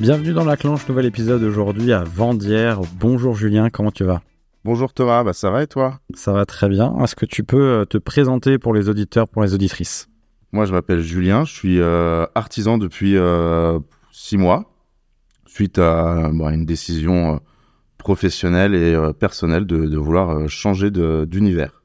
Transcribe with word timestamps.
Bienvenue 0.00 0.32
dans 0.32 0.46
la 0.46 0.56
clanche, 0.56 0.88
nouvel 0.88 1.04
épisode 1.04 1.42
aujourd'hui 1.42 1.92
à 1.92 2.04
Vendière. 2.04 2.80
Bonjour 2.98 3.34
Julien, 3.34 3.68
comment 3.68 3.90
tu 3.90 4.02
vas? 4.02 4.22
Bonjour 4.64 4.94
Thomas, 4.94 5.22
bah 5.24 5.34
ça 5.34 5.50
va 5.50 5.62
et 5.62 5.66
toi? 5.66 6.00
Ça 6.14 6.32
va 6.32 6.46
très 6.46 6.70
bien. 6.70 6.96
Est-ce 7.02 7.14
que 7.14 7.26
tu 7.26 7.44
peux 7.44 7.60
euh, 7.60 7.84
te 7.84 7.98
présenter 7.98 8.58
pour 8.58 8.72
les 8.72 8.88
auditeurs, 8.88 9.28
pour 9.28 9.42
les 9.42 9.52
auditrices? 9.52 10.08
Moi 10.52 10.64
je 10.64 10.72
m'appelle 10.72 11.00
Julien, 11.00 11.44
je 11.44 11.52
suis 11.52 11.80
euh, 11.82 12.24
artisan 12.34 12.78
depuis 12.78 13.18
euh, 13.18 13.78
six 14.10 14.38
mois, 14.38 14.72
suite 15.44 15.78
à 15.78 16.30
bon, 16.32 16.48
une 16.48 16.64
décision 16.64 17.34
euh, 17.34 17.38
professionnelle 17.98 18.74
et 18.74 18.96
personnelle 19.18 19.66
de, 19.66 19.84
de 19.84 19.98
vouloir 19.98 20.48
changer 20.48 20.90
d'univers. 20.90 21.82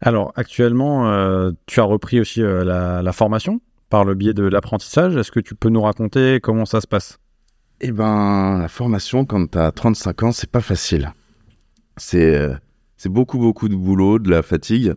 Alors 0.00 0.32
actuellement, 0.34 1.52
tu 1.66 1.78
as 1.78 1.84
repris 1.84 2.18
aussi 2.18 2.40
la, 2.40 3.02
la 3.02 3.12
formation 3.12 3.60
par 3.88 4.04
le 4.04 4.16
biais 4.16 4.34
de 4.34 4.42
l'apprentissage. 4.42 5.14
Est-ce 5.14 5.30
que 5.30 5.38
tu 5.38 5.54
peux 5.54 5.68
nous 5.68 5.82
raconter 5.82 6.40
comment 6.42 6.64
ça 6.64 6.80
se 6.80 6.88
passe? 6.88 7.20
Eh 7.80 7.92
ben, 7.92 8.58
la 8.58 8.68
formation 8.68 9.24
quand 9.24 9.50
t'as 9.50 9.70
35 9.70 10.22
ans, 10.22 10.32
c'est 10.32 10.50
pas 10.50 10.60
facile. 10.60 11.12
C'est 11.96 12.34
euh, 12.34 12.54
c'est 12.96 13.10
beaucoup 13.10 13.38
beaucoup 13.38 13.68
de 13.68 13.76
boulot, 13.76 14.18
de 14.18 14.30
la 14.30 14.42
fatigue. 14.42 14.94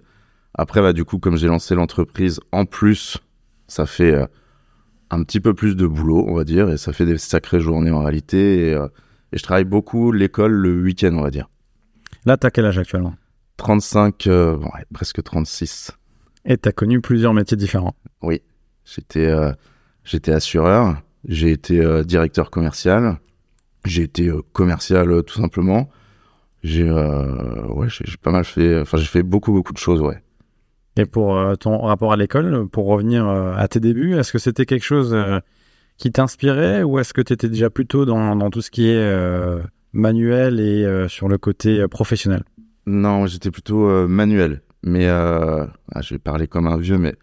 Après, 0.54 0.82
bah 0.82 0.94
du 0.94 1.06
coup, 1.06 1.20
comme 1.20 1.38
j'ai 1.38 1.48
lancé 1.48 1.76
l'entreprise, 1.76 2.40
en 2.52 2.66
plus, 2.66 3.18
ça 3.68 3.86
fait 3.86 4.14
euh, 4.14 4.26
un 5.10 5.24
petit 5.24 5.40
peu 5.40 5.54
plus 5.54 5.76
de 5.76 5.86
boulot, 5.86 6.26
on 6.28 6.34
va 6.34 6.44
dire, 6.44 6.70
et 6.70 6.78
ça 6.78 6.94
fait 6.94 7.06
des 7.06 7.18
sacrées 7.18 7.60
journées 7.60 7.92
en 7.92 8.04
réalité. 8.04 8.70
Et, 8.70 8.74
euh, 8.74 8.88
et 9.32 9.38
je 9.38 9.44
travaille 9.44 9.66
beaucoup 9.66 10.12
l'école 10.12 10.54
le 10.54 10.82
week-end, 10.82 11.14
on 11.14 11.22
va 11.22 11.30
dire. 11.30 11.50
Là, 12.26 12.38
tu 12.38 12.48
as 12.48 12.52
quel 12.52 12.66
âge 12.66 12.78
actuellement? 12.78 13.14
35, 13.58 14.28
euh, 14.28 14.58
bon, 14.58 14.66
ouais, 14.66 14.86
presque 14.94 15.22
36. 15.22 15.92
Et 16.46 16.58
tu 16.58 16.68
as 16.68 16.72
connu 16.72 17.02
plusieurs 17.02 17.34
métiers 17.34 17.58
différents? 17.58 17.96
Oui, 18.22 18.42
j'étais 18.86 19.32
j'étais 20.04 20.32
assureur, 20.32 21.02
j'ai 21.30 21.52
été 21.52 21.80
euh, 21.80 22.04
directeur 22.04 22.50
commercial, 22.50 23.18
j'ai 23.86 24.02
été 24.02 24.28
euh, 24.28 24.42
commercial 24.52 25.10
euh, 25.12 25.22
tout 25.22 25.40
simplement. 25.40 25.90
J'ai 26.62 26.92
ouais, 26.92 27.88
j'ai 27.88 28.18
pas 28.22 28.32
mal 28.32 28.44
fait, 28.44 28.82
enfin 28.82 28.98
j'ai 28.98 29.06
fait 29.06 29.24
beaucoup 29.24 29.54
beaucoup 29.54 29.72
de 29.72 29.78
choses, 29.78 30.02
ouais. 30.02 30.22
Et 30.98 31.06
pour 31.06 31.42
ton 31.58 31.78
rapport 31.84 32.12
à 32.12 32.18
l'école, 32.18 32.68
pour 32.68 32.88
revenir 32.88 33.26
à 33.30 33.66
tes 33.70 33.80
débuts, 33.80 34.18
est-ce 34.18 34.34
que 34.34 34.40
c'était 34.40 34.66
quelque 34.66 34.84
chose 34.84 35.16
qui 35.96 36.12
t'inspirait 36.12 36.84
ou 36.84 37.00
est-ce 37.00 37.14
que 37.14 37.22
tu 37.22 37.32
étais 37.32 37.48
déjà 37.48 37.70
plutôt 37.70 38.04
dans, 38.04 38.36
dans 38.36 38.50
tout 38.50 38.62
ce 38.62 38.72
qui 38.72 38.90
est 38.90 38.98
euh, 38.98 39.62
manuel 39.94 40.60
et 40.60 40.84
euh, 40.84 41.08
sur 41.08 41.30
le 41.30 41.38
côté 41.38 41.80
euh, 41.80 41.88
professionnel? 41.88 42.44
Non, 42.86 43.26
j'étais 43.26 43.52
plutôt 43.52 44.08
manuel, 44.08 44.62
mais 44.84 45.08
ah, 45.08 45.70
je 46.02 46.16
vais 46.16 46.20
parler 46.20 46.48
comme 46.48 46.68
un 46.68 46.78
vieux, 46.78 46.98
mais 46.98 47.16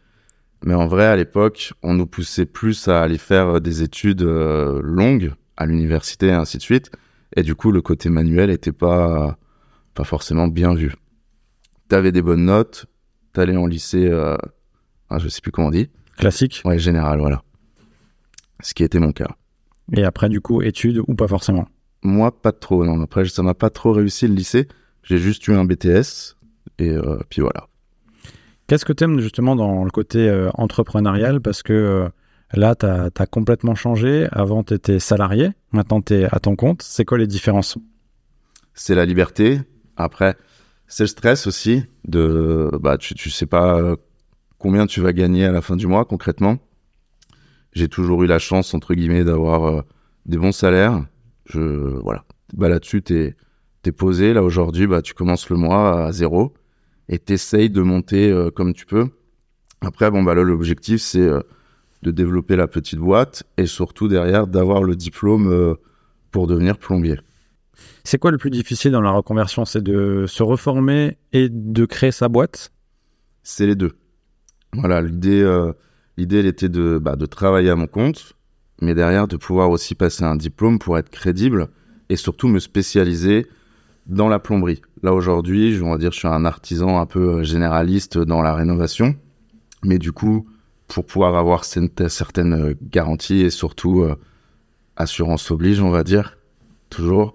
mais 0.65 0.75
en 0.75 0.87
vrai 0.87 1.07
à 1.07 1.17
l'époque, 1.17 1.73
on 1.83 1.95
nous 1.95 2.07
poussait 2.07 2.47
plus 2.47 2.89
à 2.89 3.03
aller 3.03 3.19
faire 3.19 3.57
euh, 3.57 3.61
des 3.61 3.83
études 3.83 4.23
euh, 4.23 4.81
longues 4.83 5.33
à 5.57 5.67
l'université 5.67 6.27
et 6.29 6.33
ainsi 6.33 6.59
de 6.59 6.63
suite, 6.63 6.91
et 7.35 7.43
du 7.43 7.55
coup 7.55 7.73
le 7.73 7.83
côté 7.83 8.09
manuel 8.09 8.51
était 8.51 8.73
pas 8.73 9.39
pas 9.95 10.05
forcément 10.05 10.47
bien 10.47 10.75
vu. 10.75 10.95
T'avais 11.89 12.13
des 12.13 12.23
bonnes 12.23 12.45
notes, 12.45 12.87
t'allais 13.33 13.57
en 13.57 13.67
lycée, 13.67 14.07
euh, 14.09 14.36
ah, 15.08 15.19
je 15.19 15.29
sais 15.29 15.41
plus 15.41 15.53
comment 15.53 15.69
on 15.69 15.70
dit, 15.70 15.89
Classique. 16.17 16.63
ouais 16.64 16.79
général, 16.79 17.20
voilà. 17.20 17.42
Ce 18.63 18.75
qui 18.75 18.85
était 18.85 18.98
mon 18.98 19.13
cas. 19.13 19.29
Et 19.92 20.05
après, 20.05 20.29
du 20.29 20.41
coup, 20.41 20.63
études 20.63 21.03
ou 21.07 21.14
pas 21.14 21.29
forcément? 21.29 21.69
Moi, 22.03 22.30
pas 22.41 22.53
trop, 22.53 22.85
non. 22.85 23.01
Après, 23.03 23.25
ça 23.27 23.42
m'a 23.42 23.55
pas 23.55 23.70
trop 23.70 23.92
réussi 23.92 24.27
le 24.27 24.35
lycée. 24.35 24.69
J'ai 25.03 25.19
juste 25.19 25.47
eu 25.47 25.53
un 25.53 25.64
BTS, 25.64 26.36
et 26.79 26.91
euh, 26.91 27.19
puis 27.29 27.41
voilà. 27.42 27.69
Qu'est-ce 28.67 28.85
que 28.85 28.93
tu 28.93 29.05
aimes 29.05 29.21
justement 29.21 29.55
dans 29.55 29.85
le 29.85 29.91
côté 29.91 30.29
euh, 30.29 30.51
entrepreneurial? 30.55 31.41
Parce 31.41 31.63
que 31.63 31.73
euh, 31.73 32.09
là, 32.53 32.75
tu 32.75 32.87
as, 32.87 33.27
complètement 33.27 33.77
changé. 33.77 34.27
Avant, 34.33 34.65
tu 34.65 34.75
étais 34.75 34.99
salarié. 34.99 35.51
Maintenant, 35.71 36.03
tu 36.03 36.15
es 36.15 36.25
à 36.25 36.41
ton 36.41 36.57
compte. 36.57 36.83
C'est 36.83 37.05
quoi 37.05 37.17
les 37.17 37.29
différences? 37.29 37.79
C'est 38.75 38.97
la 38.97 39.05
liberté. 39.05 39.61
Après, 39.97 40.35
c'est 40.89 41.05
le 41.05 41.09
stress 41.09 41.47
aussi 41.47 41.85
de, 42.09 42.71
bah, 42.81 42.99
tu, 42.99 43.15
tu 43.15 43.31
sais 43.31 43.47
pas 43.47 43.79
euh, 43.79 43.97
combien 44.59 44.87
tu 44.87 45.01
vas 45.01 45.13
gagner 45.13 45.45
à 45.45 45.53
la 45.53 45.61
fin 45.61 45.77
du 45.77 45.87
mois 45.87 46.05
concrètement. 46.05 46.59
J'ai 47.73 47.89
toujours 47.89 48.25
eu 48.25 48.27
la 48.27 48.39
chance 48.39 48.75
entre 48.75 48.95
guillemets 48.95 49.23
d'avoir 49.23 49.85
des 50.25 50.39
bons 50.39 50.53
salaires. 50.53 51.05
Je, 51.45 51.61
voilà. 51.61 52.25
Bah 52.55 52.69
là-dessus, 52.69 53.03
t'es, 53.03 53.37
t'es 53.83 53.93
posé. 53.93 54.33
Là 54.33 54.43
aujourd'hui, 54.43 54.87
bah 54.87 55.03
tu 55.03 55.15
commences 55.15 55.51
le 55.51 55.57
mois 55.57 56.07
à 56.07 56.13
zéro 56.13 56.55
et 57.08 57.18
t'essayes 57.18 57.70
de 57.70 57.83
monter 57.83 58.30
euh, 58.30 58.50
comme 58.50 58.74
tu 58.74 58.86
peux. 58.86 59.08
Après, 59.80 60.11
bon 60.11 60.22
bah 60.22 60.34
là, 60.34 60.42
l'objectif 60.42 61.00
c'est 61.00 61.20
euh, 61.20 61.40
de 62.02 62.11
développer 62.11 62.56
la 62.56 62.67
petite 62.67 62.98
boîte 62.98 63.44
et 63.56 63.67
surtout 63.67 64.08
derrière 64.08 64.46
d'avoir 64.46 64.83
le 64.83 64.96
diplôme 64.96 65.50
euh, 65.50 65.74
pour 66.30 66.46
devenir 66.46 66.78
plombier. 66.78 67.18
C'est 68.05 68.18
quoi 68.18 68.30
le 68.30 68.39
plus 68.39 68.50
difficile 68.50 68.92
dans 68.92 69.02
la 69.02 69.11
reconversion? 69.11 69.64
C'est 69.64 69.83
de 69.83 70.24
se 70.27 70.42
reformer 70.42 71.18
et 71.33 71.48
de 71.50 71.84
créer 71.84 72.12
sa 72.12 72.28
boîte? 72.28 72.72
C'est 73.42 73.67
les 73.67 73.74
deux. 73.74 73.92
Voilà, 74.73 75.02
l'idée, 75.02 75.44
l'idée, 76.17 76.38
elle 76.38 76.46
était 76.46 76.68
de, 76.68 76.98
bah, 76.98 77.17
de 77.17 77.27
travailler 77.27 77.70
à 77.70 77.77
mon 77.77 77.86
compte, 77.86 78.34
mais 78.80 78.94
derrière 78.94 79.28
de 79.28 79.36
pouvoir 79.36 79.70
aussi 79.70 79.94
passer 79.94 80.24
un 80.24 80.36
diplôme 80.36 80.78
pour 80.78 80.98
être 80.98 81.11
crédible 81.11 81.68
et 82.08 82.17
surtout 82.17 82.48
me 82.48 82.58
spécialiser 82.58 83.46
dans 84.06 84.28
la 84.28 84.39
plomberie. 84.39 84.83
Là 85.02 85.12
aujourd'hui, 85.12 85.74
je 85.74 85.84
vais 85.84 85.98
dire, 85.98 86.12
je 86.12 86.18
suis 86.18 86.28
un 86.28 86.44
artisan 86.44 87.00
un 87.00 87.06
peu 87.06 87.39
euh, 87.39 87.42
généraliste 87.42 88.18
dans 88.18 88.42
la 88.42 88.55
rénovation, 88.55 89.14
mais 89.84 89.98
du 89.98 90.12
coup, 90.12 90.46
pour 90.89 91.05
pouvoir 91.05 91.36
avoir 91.36 91.64
certaines 91.64 92.55
euh, 92.55 92.74
garanties 92.83 93.42
et 93.42 93.50
surtout 93.50 94.02
euh, 94.02 94.17
assurance 94.96 95.50
oblige, 95.50 95.80
on 95.80 95.90
va 95.90 96.05
dire, 96.05 96.39
toujours, 96.90 97.34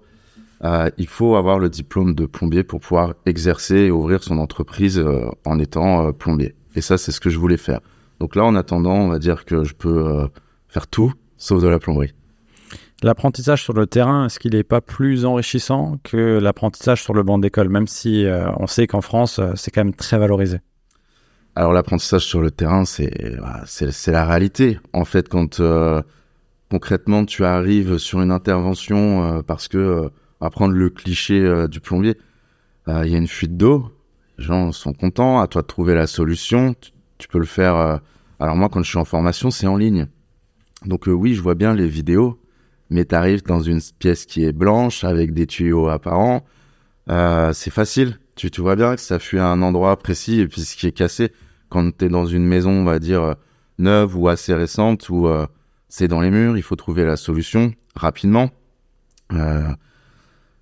il 0.96 1.08
faut 1.08 1.34
avoir 1.34 1.58
le 1.58 1.68
diplôme 1.68 2.14
de 2.14 2.24
plombier 2.24 2.62
pour 2.62 2.78
pouvoir 2.78 3.14
exercer 3.26 3.76
et 3.76 3.90
ouvrir 3.90 4.22
son 4.22 4.38
entreprise 4.38 5.04
en 5.44 5.58
étant 5.58 6.12
plombier. 6.12 6.54
Et 6.76 6.80
ça, 6.80 6.98
c'est 6.98 7.10
ce 7.10 7.20
que 7.20 7.30
je 7.30 7.38
voulais 7.38 7.56
faire. 7.56 7.80
Donc 8.20 8.36
là, 8.36 8.44
en 8.44 8.54
attendant, 8.54 8.94
on 8.94 9.08
va 9.08 9.18
dire 9.18 9.44
que 9.44 9.64
je 9.64 9.74
peux 9.74 10.28
faire 10.68 10.86
tout 10.86 11.12
sauf 11.36 11.60
de 11.60 11.66
la 11.66 11.80
plomberie. 11.80 12.14
L'apprentissage 13.04 13.64
sur 13.64 13.72
le 13.72 13.88
terrain, 13.88 14.26
est-ce 14.26 14.38
qu'il 14.38 14.54
n'est 14.54 14.62
pas 14.62 14.80
plus 14.80 15.24
enrichissant 15.24 15.98
que 16.04 16.38
l'apprentissage 16.38 17.02
sur 17.02 17.14
le 17.14 17.24
banc 17.24 17.36
d'école 17.36 17.68
Même 17.68 17.88
si 17.88 18.24
euh, 18.24 18.48
on 18.58 18.68
sait 18.68 18.86
qu'en 18.86 19.00
France, 19.00 19.40
euh, 19.40 19.54
c'est 19.56 19.72
quand 19.72 19.82
même 19.82 19.94
très 19.94 20.18
valorisé? 20.18 20.60
Alors 21.56 21.72
l'apprentissage 21.72 22.24
sur 22.24 22.40
le 22.40 22.52
terrain, 22.52 22.84
c'est 22.84 23.10
bah, 23.40 23.64
la 24.06 24.24
réalité. 24.24 24.78
En 24.92 25.04
fait, 25.04 25.28
quand 25.28 25.58
euh, 25.58 26.00
concrètement 26.70 27.24
tu 27.24 27.44
arrives 27.44 27.98
sur 27.98 28.22
une 28.22 28.30
intervention 28.30 29.42
parce 29.42 29.66
que 29.66 30.08
va 30.40 30.50
prendre 30.50 30.72
le 30.72 30.88
cliché 30.88 31.66
du 31.68 31.80
plombier, 31.80 32.16
il 32.86 33.08
y 33.08 33.14
a 33.14 33.18
une 33.18 33.28
fuite 33.28 33.56
d'eau, 33.56 33.92
les 34.38 34.44
gens 34.44 34.72
sont 34.72 34.94
contents, 34.94 35.40
à 35.40 35.46
toi 35.48 35.62
de 35.62 35.66
trouver 35.66 35.94
la 35.94 36.06
solution. 36.06 36.74
Tu, 37.18 37.28
peux 37.28 37.38
le 37.38 37.44
faire. 37.44 38.00
Alors 38.40 38.56
moi, 38.56 38.70
quand 38.70 38.82
je 38.82 38.88
suis 38.88 38.98
en 38.98 39.04
formation, 39.04 39.50
c'est 39.50 39.66
en 39.66 39.76
ligne. 39.76 40.06
Donc 40.86 41.06
oui, 41.06 41.34
je 41.34 41.42
vois 41.42 41.54
bien 41.54 41.74
les 41.74 41.86
vidéos, 41.86 42.41
mais 42.92 43.04
tu 43.06 43.14
arrives 43.14 43.42
dans 43.42 43.60
une 43.60 43.80
pièce 43.98 44.26
qui 44.26 44.44
est 44.44 44.52
blanche 44.52 45.02
avec 45.02 45.32
des 45.32 45.46
tuyaux 45.46 45.88
apparents. 45.88 46.44
Euh, 47.10 47.52
c'est 47.52 47.70
facile. 47.70 48.18
Tu, 48.36 48.50
tu 48.50 48.60
vois 48.60 48.76
bien 48.76 48.94
que 48.94 49.00
ça 49.00 49.18
fuit 49.18 49.38
à 49.38 49.46
un 49.46 49.62
endroit 49.62 49.98
précis 49.98 50.40
et 50.40 50.46
puis 50.46 50.60
ce 50.60 50.76
qui 50.76 50.86
est 50.86 50.92
cassé 50.92 51.32
quand 51.68 51.96
tu 51.96 52.04
es 52.04 52.08
dans 52.08 52.26
une 52.26 52.44
maison, 52.46 52.70
on 52.70 52.84
va 52.84 52.98
dire, 52.98 53.22
euh, 53.22 53.34
neuve 53.78 54.16
ou 54.16 54.28
assez 54.28 54.54
récente, 54.54 55.08
où 55.08 55.26
euh, 55.26 55.46
c'est 55.88 56.06
dans 56.06 56.20
les 56.20 56.30
murs, 56.30 56.56
il 56.56 56.62
faut 56.62 56.76
trouver 56.76 57.04
la 57.04 57.16
solution 57.16 57.72
rapidement. 57.96 58.50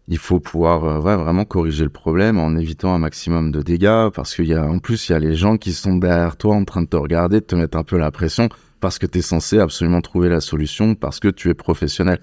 Il 0.06 0.18
faut 0.18 0.38
pouvoir 0.38 1.00
vraiment 1.00 1.44
corriger 1.44 1.82
le 1.82 1.90
problème 1.90 2.38
en 2.38 2.56
évitant 2.56 2.94
un 2.94 2.98
maximum 2.98 3.50
de 3.50 3.62
dégâts, 3.62 4.10
parce 4.14 4.34
qu'il 4.34 4.46
y 4.46 4.54
a 4.54 4.64
en 4.64 4.78
plus, 4.78 5.08
il 5.08 5.12
y 5.12 5.14
a 5.16 5.18
les 5.18 5.34
gens 5.34 5.56
qui 5.56 5.72
sont 5.72 5.96
derrière 5.96 6.36
toi 6.36 6.54
en 6.54 6.64
train 6.64 6.82
de 6.82 6.86
te 6.86 6.96
regarder, 6.96 7.40
de 7.40 7.44
te 7.44 7.56
mettre 7.56 7.76
un 7.76 7.82
peu 7.82 7.98
la 7.98 8.12
pression, 8.12 8.48
parce 8.80 8.98
que 8.98 9.06
tu 9.06 9.18
es 9.18 9.22
censé 9.22 9.58
absolument 9.58 10.00
trouver 10.00 10.28
la 10.28 10.40
solution, 10.40 10.94
parce 10.94 11.20
que 11.20 11.28
tu 11.28 11.48
es 11.50 11.54
professionnel. 11.54 12.20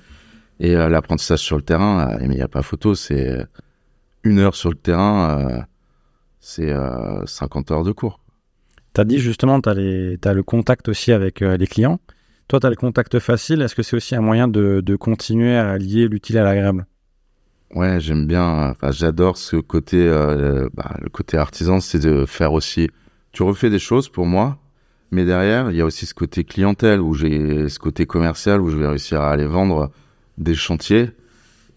Et 0.59 0.75
euh, 0.75 0.89
l'apprentissage 0.89 1.39
sur 1.39 1.55
le 1.55 1.61
terrain, 1.61 2.09
euh, 2.09 2.17
mais 2.21 2.33
il 2.33 2.37
n'y 2.37 2.41
a 2.41 2.47
pas 2.47 2.63
photo, 2.63 2.95
c'est 2.95 3.29
euh, 3.29 3.43
une 4.23 4.39
heure 4.39 4.55
sur 4.55 4.69
le 4.69 4.75
terrain, 4.75 5.39
euh, 5.39 5.61
c'est 6.39 6.71
euh, 6.71 7.25
50 7.25 7.71
heures 7.71 7.83
de 7.83 7.91
cours. 7.91 8.19
Tu 8.93 9.01
as 9.01 9.05
dit 9.05 9.19
justement, 9.19 9.61
tu 9.61 9.69
as, 9.69 9.73
le 10.33 10.41
contact 10.41 10.89
aussi 10.89 11.11
avec 11.11 11.41
les 11.41 11.67
clients. 11.67 11.99
Toi, 12.47 12.59
tu 12.59 12.65
as 12.65 12.69
le 12.69 12.75
contact 12.75 13.19
facile. 13.19 13.61
Est-ce 13.61 13.75
que 13.75 13.83
c'est 13.83 13.95
aussi 13.95 14.15
un 14.15 14.21
moyen 14.21 14.47
de, 14.47 14.81
de 14.81 14.95
continuer 14.95 15.55
à 15.55 15.77
lier 15.77 16.07
l'utile 16.07 16.39
à 16.39 16.43
l'agréable? 16.43 16.87
Ouais, 17.73 17.99
j'aime 17.99 18.25
bien. 18.27 18.69
Enfin, 18.69 18.91
j'adore 18.91 19.37
ce 19.37 19.57
côté, 19.57 19.97
euh, 19.97 20.69
bah, 20.73 20.95
le 21.01 21.09
côté 21.09 21.37
artisan, 21.37 21.79
c'est 21.79 21.99
de 21.99 22.25
faire 22.25 22.53
aussi. 22.53 22.89
Tu 23.33 23.43
refais 23.43 23.69
des 23.69 23.79
choses 23.79 24.09
pour 24.09 24.25
moi, 24.25 24.57
mais 25.11 25.25
derrière, 25.25 25.71
il 25.71 25.77
y 25.77 25.81
a 25.81 25.85
aussi 25.85 26.05
ce 26.05 26.13
côté 26.13 26.43
clientèle 26.43 26.99
où 26.99 27.13
j'ai 27.13 27.69
ce 27.69 27.79
côté 27.79 28.05
commercial 28.05 28.61
où 28.61 28.69
je 28.69 28.77
vais 28.77 28.87
réussir 28.87 29.21
à 29.21 29.31
aller 29.31 29.45
vendre 29.45 29.91
des 30.37 30.55
chantiers. 30.55 31.11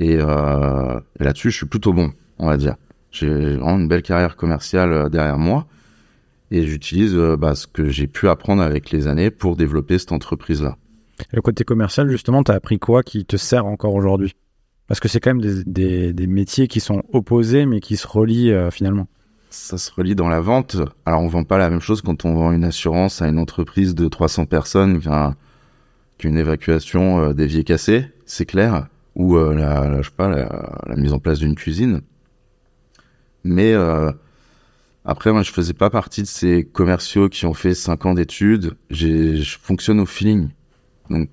Et, 0.01 0.17
euh, 0.19 0.99
là-dessus, 1.19 1.51
je 1.51 1.57
suis 1.59 1.67
plutôt 1.67 1.93
bon, 1.93 2.13
on 2.39 2.47
va 2.47 2.57
dire. 2.57 2.77
J'ai 3.13 3.29
vraiment 3.29 3.79
une 3.79 3.89
belle 3.89 4.03
carrière 4.03 4.37
commerciale 4.37 4.93
euh, 4.93 5.09
derrière 5.09 5.39
moi. 5.39 5.67
Et 6.51 6.67
j'utilise 6.67 7.15
euh, 7.15 7.37
bah, 7.37 7.55
ce 7.55 7.67
que 7.67 7.89
j'ai 7.89 8.09
pu 8.09 8.29
apprendre 8.29 8.63
avec 8.63 8.91
les 8.91 9.07
années 9.07 9.31
pour 9.31 9.57
développer 9.57 9.99
cette 9.99 10.13
entreprise-là. 10.13 10.77
Le 11.33 11.43
côté 11.43 11.65
commercial, 11.65 12.09
justement, 12.09 12.43
tu 12.43 12.51
as 12.51 12.55
appris 12.55 12.79
quoi 12.79 13.03
qui 13.03 13.25
te 13.25 13.37
sert 13.37 13.67
encore 13.67 13.95
aujourd'hui? 13.95 14.35
Parce 14.89 14.99
que 14.99 15.07
c'est 15.07 15.21
quand 15.21 15.35
même 15.35 15.63
des, 15.67 16.27
métiers 16.27 16.67
qui 16.67 16.81
sont 16.81 17.05
opposés, 17.13 17.67
mais 17.67 17.81
qui 17.81 17.97
se 17.97 18.09
relient 18.09 18.53
finalement. 18.73 19.07
Ça 19.51 19.79
se 19.79 19.91
relie 19.93 20.15
dans 20.15 20.29
la 20.29 20.41
vente. 20.41 20.77
Alors, 21.05 21.23
on 21.23 21.27
vend 21.27 21.43
pas 21.43 21.59
la 21.59 21.69
même 21.69 21.81
chose 21.81 22.03
quand 22.03 22.25
on 22.25 22.35
vend 22.35 22.53
une 22.53 22.65
assurance 22.65 23.21
à 23.21 23.27
une 23.27 23.39
entreprise 23.39 23.97
de 23.97 24.07
300 24.07 24.47
personnes 24.47 25.01
qu'une 26.19 26.37
évacuation 26.37 27.21
euh, 27.21 27.33
d'évier 27.33 27.65
cassé, 27.65 28.07
c'est 28.27 28.47
clair, 28.47 28.87
ou 29.17 29.37
euh, 29.37 29.53
la, 29.55 30.03
je 30.03 30.09
sais 30.09 30.15
pas, 30.17 30.29
la, 30.29 30.97
mise 30.97 31.13
en 31.13 31.19
place 31.19 31.41
d'une 31.41 31.57
cuisine. 31.57 32.03
Mais 33.43 33.73
euh, 33.73 34.13
après, 35.05 35.33
moi, 35.33 35.43
je 35.43 35.51
faisais 35.51 35.73
pas 35.73 35.91
partie 35.91 36.23
de 36.23 36.29
ces 36.29 36.63
commerciaux 36.65 37.29
qui 37.29 37.45
ont 37.45 37.55
fait 37.55 37.75
5 37.75 38.07
ans 38.07 38.15
d'études. 38.15 38.77
Je 38.91 39.43
fonctionne 39.61 39.99
au 39.99 40.07
feeling. 40.07 40.51
Donc, 41.09 41.29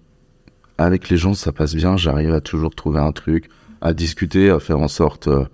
avec 0.79 1.09
les 1.09 1.17
gens, 1.17 1.35
ça 1.35 1.51
passe 1.51 1.75
bien. 1.75 1.97
J'arrive 1.97 2.33
à 2.33 2.41
toujours 2.41 2.73
trouver 2.73 2.99
un 2.99 3.11
truc, 3.11 3.49
à 3.81 3.93
discuter, 3.93 4.49
à 4.49 4.59
faire 4.59 4.79
en 4.79 4.87
sorte 4.87 5.27
euh, 5.27 5.45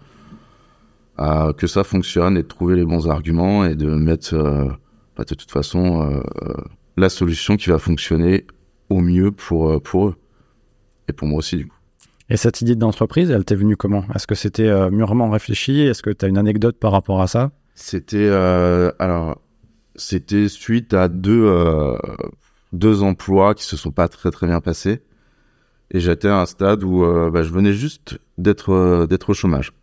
à, 1.17 1.53
que 1.57 1.67
ça 1.67 1.83
fonctionne 1.83 2.37
et 2.37 2.43
de 2.43 2.47
trouver 2.47 2.75
les 2.75 2.85
bons 2.85 3.07
arguments 3.07 3.65
et 3.65 3.75
de 3.75 3.87
mettre, 3.87 4.33
euh, 4.33 4.69
bah, 5.17 5.23
de 5.27 5.35
toute 5.35 5.51
façon, 5.51 6.01
euh, 6.01 6.21
la 6.97 7.09
solution 7.09 7.57
qui 7.57 7.69
va 7.69 7.79
fonctionner 7.79 8.45
au 8.89 8.99
mieux 8.99 9.31
pour, 9.31 9.81
pour 9.81 10.07
eux. 10.07 10.15
Et 11.09 11.13
pour 11.13 11.27
moi 11.27 11.39
aussi, 11.39 11.57
du 11.57 11.67
coup. 11.67 11.77
Et 12.29 12.37
cette 12.37 12.61
idée 12.61 12.75
d'entreprise, 12.75 13.29
elle 13.29 13.45
t'est 13.45 13.55
venue 13.55 13.75
comment? 13.75 14.05
Est-ce 14.15 14.27
que 14.27 14.35
c'était 14.35 14.67
euh, 14.67 14.89
mûrement 14.89 15.29
réfléchi? 15.29 15.81
Est-ce 15.81 16.01
que 16.01 16.09
tu 16.09 16.25
as 16.25 16.27
une 16.27 16.37
anecdote 16.37 16.77
par 16.79 16.91
rapport 16.91 17.21
à 17.21 17.27
ça? 17.27 17.51
C'était 17.75 18.17
euh, 18.17 18.91
alors 18.99 19.41
c'était 19.95 20.47
suite 20.47 20.93
à 20.93 21.07
deux 21.07 21.43
euh, 21.45 21.97
deux 22.71 23.03
emplois 23.03 23.55
qui 23.55 23.63
se 23.63 23.77
sont 23.77 23.91
pas 23.91 24.07
très 24.07 24.31
très 24.31 24.47
bien 24.47 24.61
passés 24.61 25.01
et 25.91 25.99
j'étais 25.99 26.27
à 26.27 26.39
un 26.39 26.45
stade 26.45 26.83
où 26.83 27.03
euh, 27.03 27.29
bah, 27.29 27.43
je 27.43 27.51
venais 27.51 27.73
juste 27.73 28.19
d'être 28.37 28.71
euh, 28.71 29.07
d'être 29.07 29.31
au 29.31 29.33
chômage. 29.33 29.73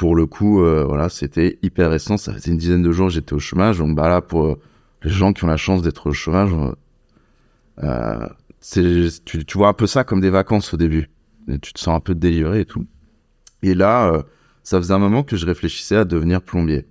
Pour 0.00 0.16
le 0.16 0.24
coup, 0.24 0.62
euh, 0.62 0.84
voilà, 0.84 1.10
c'était 1.10 1.58
hyper 1.62 1.90
récent. 1.90 2.16
Ça 2.16 2.32
faisait 2.32 2.50
une 2.50 2.56
dizaine 2.56 2.82
de 2.82 2.90
jours 2.90 3.10
j'étais 3.10 3.34
au 3.34 3.38
chômage. 3.38 3.78
Donc 3.78 3.94
bah 3.94 4.08
là, 4.08 4.22
pour 4.22 4.56
les 5.02 5.10
gens 5.10 5.34
qui 5.34 5.44
ont 5.44 5.48
la 5.48 5.58
chance 5.58 5.82
d'être 5.82 6.08
au 6.08 6.12
chômage, 6.12 6.50
c'est 8.60 9.08
tu, 9.24 9.44
vois 9.54 9.68
un 9.68 9.74
peu 9.74 9.86
ça 9.86 10.04
comme 10.04 10.20
des 10.20 10.30
vacances 10.30 10.72
au 10.74 10.76
début 10.76 11.10
tu 11.58 11.72
te 11.72 11.80
sens 11.80 11.96
un 11.96 12.00
peu 12.00 12.14
délivré 12.14 12.60
et 12.60 12.64
tout. 12.64 12.86
Et 13.62 13.74
là, 13.74 14.12
euh, 14.12 14.22
ça 14.62 14.78
faisait 14.78 14.94
un 14.94 14.98
moment 14.98 15.22
que 15.22 15.36
je 15.36 15.46
réfléchissais 15.46 15.96
à 15.96 16.04
devenir 16.04 16.42
plombier. 16.42 16.86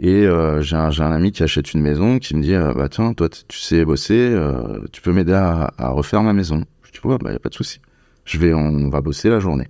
Et 0.00 0.26
euh, 0.26 0.60
j'ai 0.60 0.76
un, 0.76 1.12
ami 1.12 1.30
qui 1.30 1.42
achète 1.42 1.72
une 1.72 1.80
maison 1.80 2.18
qui 2.18 2.34
me 2.34 2.42
dit 2.42 2.54
euh, 2.54 2.74
Bah, 2.74 2.88
tiens, 2.88 3.14
toi, 3.14 3.28
tu 3.28 3.58
sais 3.58 3.84
bosser, 3.84 4.30
euh, 4.32 4.80
tu 4.92 5.00
peux 5.02 5.12
m'aider 5.12 5.32
à, 5.32 5.72
à, 5.78 5.90
refaire 5.90 6.22
ma 6.22 6.32
maison. 6.32 6.64
Je 6.82 6.92
dis 6.92 7.06
Ouais, 7.06 7.18
bah, 7.20 7.32
y 7.32 7.36
a 7.36 7.38
pas 7.38 7.48
de 7.48 7.54
souci. 7.54 7.80
Je 8.24 8.38
vais, 8.38 8.54
on 8.54 8.88
va 8.88 9.00
bosser 9.00 9.28
la 9.28 9.38
journée. 9.38 9.68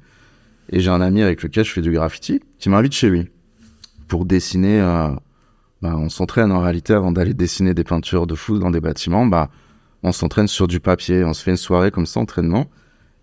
Et 0.71 0.81
j'ai 0.81 0.91
un 0.91 1.01
ami 1.01 1.23
avec 1.23 1.43
lequel 1.43 1.65
je 1.65 1.73
fais 1.73 1.83
du 1.83 1.93
graffiti 1.93 2.41
qui 2.59 2.69
m'invite 2.69 2.93
chez 2.93 3.11
lui 3.11 3.29
pour 4.09 4.25
dessiner. 4.25 4.81
Euh, 4.81 5.11
bah, 5.83 5.97
on 5.97 6.09
s'entraîne 6.09 6.51
en 6.51 6.61
réalité 6.61 6.95
avant 6.95 7.13
d'aller 7.13 7.35
dessiner 7.35 7.75
des 7.75 7.85
peintures 7.85 8.27
de 8.27 8.35
fou 8.35 8.59
dans 8.59 8.71
des 8.71 8.81
bâtiments. 8.81 9.27
Bah, 9.27 9.51
on 10.03 10.13
s'entraîne 10.13 10.49
sur 10.49 10.69
du 10.69 10.81
papier. 10.81 11.25
On 11.25 11.35
se 11.35 11.43
fait 11.43 11.51
une 11.51 11.57
soirée 11.57 11.91
comme 11.91 12.07
ça, 12.07 12.21
entraînement. 12.21 12.71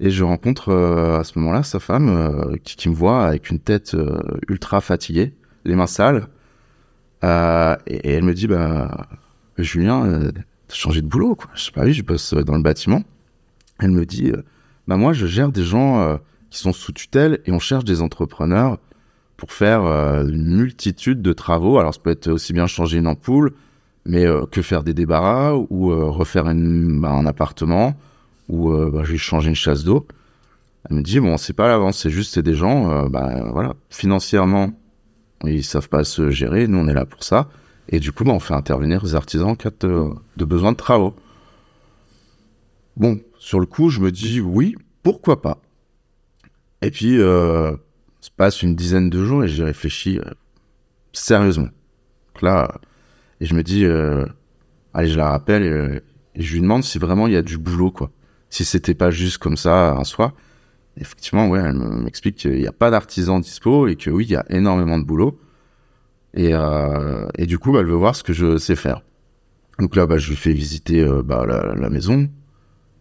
Et 0.03 0.09
je 0.09 0.23
rencontre 0.23 0.69
euh, 0.69 1.19
à 1.19 1.23
ce 1.23 1.37
moment-là 1.37 1.61
sa 1.61 1.79
femme 1.79 2.09
euh, 2.09 2.57
qui, 2.63 2.89
me 2.89 2.95
voit 2.95 3.23
avec 3.27 3.51
une 3.51 3.59
tête 3.59 3.93
euh, 3.93 4.19
ultra 4.49 4.81
fatiguée, 4.81 5.35
les 5.63 5.75
mains 5.75 5.85
sales. 5.85 6.27
Et, 7.23 7.27
et, 7.87 8.13
elle 8.13 8.23
me 8.23 8.33
dit 8.33 8.47
bah 8.47 9.07
Julien, 9.59 10.31
t'as 10.67 10.73
changé 10.73 11.03
de 11.03 11.07
boulot 11.07 11.35
quoi. 11.35 11.51
Je 11.53 11.65
sais 11.65 11.71
pas, 11.71 11.83
oui, 11.83 11.93
je 11.93 12.01
bosse 12.01 12.33
dans 12.33 12.55
le 12.55 12.63
bâtiment. 12.63 13.03
Elle 13.77 13.91
me 13.91 14.07
dit 14.07 14.31
bah 14.87 14.97
moi 14.97 15.13
je 15.13 15.27
gère 15.27 15.51
des 15.51 15.63
gens 15.63 16.17
qui 16.51 16.59
sont 16.59 16.73
sous 16.73 16.91
tutelle 16.91 17.39
et 17.45 17.51
on 17.51 17.59
cherche 17.59 17.85
des 17.85 18.01
entrepreneurs 18.01 18.77
pour 19.37 19.51
faire 19.51 19.81
une 19.81 20.55
multitude 20.55 21.23
de 21.23 21.33
travaux. 21.33 21.79
Alors 21.79 21.95
ça 21.95 21.99
peut 21.99 22.11
être 22.11 22.27
aussi 22.27 22.53
bien 22.53 22.67
changer 22.67 22.99
une 22.99 23.07
ampoule, 23.07 23.53
mais 24.05 24.25
que 24.51 24.61
faire 24.61 24.83
des 24.83 24.93
débarras 24.93 25.55
ou 25.55 25.87
refaire 26.11 26.47
une, 26.47 27.01
bah, 27.01 27.09
un 27.09 27.25
appartement 27.25 27.95
euh, 28.51 28.91
bah, 28.91 29.03
changé 29.17 29.49
une 29.49 29.55
chasse 29.55 29.83
d'eau. 29.83 30.05
Elle 30.89 30.97
me 30.97 31.01
dit 31.01 31.19
bon, 31.19 31.37
c'est 31.37 31.53
pas 31.53 31.67
l'avance, 31.67 31.99
c'est 31.99 32.09
juste 32.09 32.33
c'est 32.33 32.41
des 32.41 32.53
gens, 32.53 32.91
euh, 32.91 33.09
bah, 33.09 33.43
voilà, 33.51 33.75
financièrement, 33.89 34.71
ils 35.43 35.63
savent 35.63 35.89
pas 35.89 36.03
se 36.03 36.29
gérer. 36.31 36.67
Nous, 36.67 36.77
on 36.77 36.87
est 36.87 36.93
là 36.93 37.05
pour 37.05 37.23
ça. 37.23 37.49
Et 37.89 37.99
du 37.99 38.11
coup, 38.11 38.23
bah, 38.23 38.31
on 38.31 38.39
fait 38.39 38.53
intervenir 38.53 39.03
les 39.03 39.15
artisans 39.15 39.49
en 39.49 39.55
cas 39.55 39.69
de 39.81 40.45
besoin 40.45 40.71
de 40.71 40.77
travaux. 40.77 41.15
Bon, 42.97 43.19
sur 43.37 43.59
le 43.59 43.65
coup, 43.65 43.89
je 43.89 43.99
me 43.99 44.11
dis 44.11 44.41
oui, 44.41 44.75
pourquoi 45.03 45.41
pas. 45.41 45.57
Et 46.81 46.91
puis, 46.91 47.19
euh, 47.19 47.75
se 48.21 48.29
passe 48.35 48.61
une 48.61 48.75
dizaine 48.75 49.09
de 49.09 49.23
jours 49.23 49.43
et 49.43 49.47
j'y 49.47 49.63
réfléchis 49.63 50.19
euh, 50.19 50.31
sérieusement. 51.13 51.69
Donc 52.33 52.41
là, 52.41 52.79
et 53.39 53.45
je 53.45 53.53
me 53.53 53.63
dis, 53.63 53.85
euh, 53.85 54.25
allez, 54.93 55.09
je 55.09 55.17
la 55.17 55.29
rappelle 55.29 55.63
et, 55.63 56.01
et, 56.39 56.43
je 56.43 56.53
lui 56.53 56.61
demande 56.61 56.83
si 56.83 56.97
vraiment 56.99 57.27
il 57.27 57.33
y 57.33 57.37
a 57.37 57.41
du 57.41 57.57
boulot, 57.57 57.91
quoi 57.91 58.11
si 58.51 58.65
c'était 58.65 58.93
pas 58.93 59.09
juste 59.09 59.39
comme 59.39 59.57
ça 59.57 59.93
un 59.93 60.03
soir. 60.03 60.33
Effectivement, 60.97 61.47
ouais, 61.47 61.61
elle 61.61 61.73
m'explique 61.73 62.35
qu'il 62.35 62.59
n'y 62.59 62.67
a 62.67 62.73
pas 62.73 62.91
d'artisans 62.91 63.41
dispo 63.41 63.87
et 63.87 63.95
que 63.95 64.11
oui, 64.11 64.25
il 64.25 64.31
y 64.31 64.35
a 64.35 64.45
énormément 64.49 64.99
de 64.99 65.05
boulot. 65.05 65.39
Et, 66.33 66.53
euh, 66.53 67.27
et 67.37 67.45
du 67.45 67.57
coup, 67.57 67.75
elle 67.77 67.85
veut 67.85 67.95
voir 67.95 68.15
ce 68.15 68.23
que 68.23 68.33
je 68.33 68.57
sais 68.57 68.75
faire. 68.75 69.01
Donc 69.79 69.95
là, 69.95 70.05
bah, 70.05 70.17
je 70.17 70.29
lui 70.29 70.35
fais 70.35 70.51
visiter 70.51 71.01
euh, 71.01 71.23
bah, 71.23 71.45
la, 71.45 71.89
maison, 71.89 72.29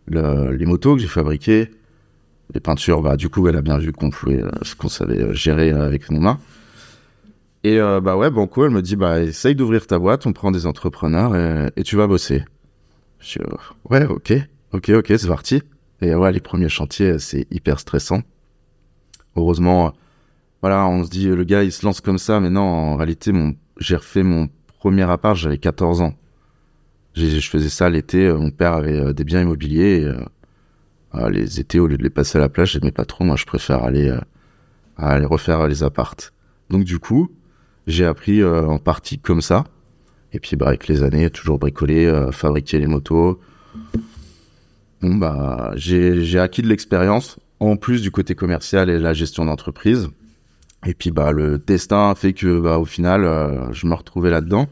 le, 0.07 0.53
les 0.53 0.67
motos 0.67 0.95
que 0.95 1.03
j'ai 1.03 1.09
fabriquées, 1.09 1.71
les 2.55 2.61
peintures. 2.61 3.03
Bah, 3.03 3.17
du 3.17 3.29
coup, 3.29 3.47
elle 3.49 3.57
a 3.57 3.63
bien 3.63 3.79
vu 3.79 3.93
qu'on 3.93 4.11
pouvait, 4.11 4.43
euh, 4.43 4.51
qu'on 4.79 4.89
savait 4.89 5.35
gérer 5.35 5.71
avec 5.71 6.11
nos 6.11 6.21
mains. 6.21 6.39
Et 7.63 7.79
euh, 7.79 8.01
bah 8.01 8.17
ouais, 8.17 8.31
Banco, 8.31 8.65
elle 8.65 8.71
me 8.71 8.81
dit, 8.81 8.97
bah 8.97 9.21
essaye 9.21 9.55
d'ouvrir 9.55 9.87
ta 9.87 9.99
boîte, 9.99 10.27
on 10.27 10.33
prend 10.33 10.51
des 10.51 10.65
entrepreneurs 10.67 11.37
et, 11.77 11.83
tu 11.83 11.97
vas 11.97 12.07
bosser. 12.07 12.45
Je 13.19 13.39
dis, 13.39 13.45
ouais, 13.91 14.07
ok. 14.07 14.33
Ok, 14.73 14.89
ok, 14.91 15.13
c'est 15.19 15.29
parti. 15.29 15.63
Et 16.01 16.15
ouais, 16.15 16.33
les 16.33 16.41
premiers 16.41 16.71
chantiers, 16.71 17.19
c'est 17.19 17.47
hyper 17.51 17.79
stressant. 17.79 18.23
Heureusement, 19.37 19.93
voilà, 20.63 20.87
on 20.87 21.05
se 21.05 21.11
dit, 21.11 21.27
le 21.27 21.45
gars, 21.45 21.63
il 21.63 21.73
se 21.73 21.85
lance 21.85 22.01
comme 22.01 22.19
ça, 22.19 22.41
mais 22.41 22.51
non, 22.51 22.63
en 22.63 22.97
réalité, 22.97 23.33
mon, 23.33 23.55
j'ai 23.79 23.97
refait 23.97 24.23
mon 24.23 24.49
premier 24.79 25.03
appart, 25.11 25.37
j'avais 25.37 25.59
14 25.59 26.01
ans. 26.01 26.15
je 27.15 27.41
faisais 27.41 27.69
ça 27.69 27.91
l'été, 27.91 28.27
euh, 28.27 28.39
mon 28.39 28.51
père 28.51 28.73
avait 28.73 28.99
euh, 28.99 29.13
des 29.13 29.25
biens 29.25 29.43
immobiliers, 29.43 30.11
euh, 31.15 31.31
les 31.31 31.61
étés, 31.61 31.79
au 31.81 31.87
lieu 31.87 31.97
de 31.97 32.03
les 32.03 32.11
passer 32.11 32.39
à 32.39 32.41
la 32.41 32.49
plage, 32.49 32.73
j'aimais 32.73 32.93
pas 32.93 33.05
trop, 33.05 33.25
moi, 33.25 33.37
je 33.37 33.45
préfère 33.45 33.83
aller, 33.83 34.09
euh, 34.09 34.21
aller 34.97 35.27
refaire 35.27 35.67
les 35.67 35.83
appartes. 35.83 36.33
Donc, 36.69 36.85
du 36.85 36.99
coup, 36.99 37.31
j'ai 37.87 38.05
appris 38.05 38.43
euh, 38.43 38.67
en 38.67 38.79
partie 38.79 39.19
comme 39.19 39.43
ça. 39.43 39.65
Et 40.33 40.39
puis, 40.39 40.57
bah, 40.57 40.69
avec 40.69 40.87
les 40.87 41.03
années, 41.03 41.29
toujours 41.31 41.59
bricoler, 41.59 42.29
fabriquer 42.31 42.79
les 42.79 42.87
motos, 42.87 43.41
Bon, 45.01 45.15
bah, 45.15 45.73
j'ai 45.77 46.39
acquis 46.39 46.61
de 46.61 46.69
l'expérience, 46.69 47.39
en 47.59 47.77
plus 47.77 48.03
du 48.03 48.11
côté 48.11 48.35
commercial 48.35 48.91
et 48.91 48.99
la 48.99 49.15
gestion 49.15 49.47
d'entreprise. 49.47 50.11
Et 50.87 50.95
puis, 50.95 51.11
bah, 51.11 51.33
le 51.33 51.59
destin 51.59 52.11
a 52.11 52.15
fait 52.15 52.35
que, 52.35 52.61
bah, 52.61 52.79
au 52.79 52.85
final, 52.85 53.25
euh, 53.25 53.73
je 53.73 53.87
me 53.87 53.95
retrouvais 53.95 54.31
là-dedans. 54.31 54.69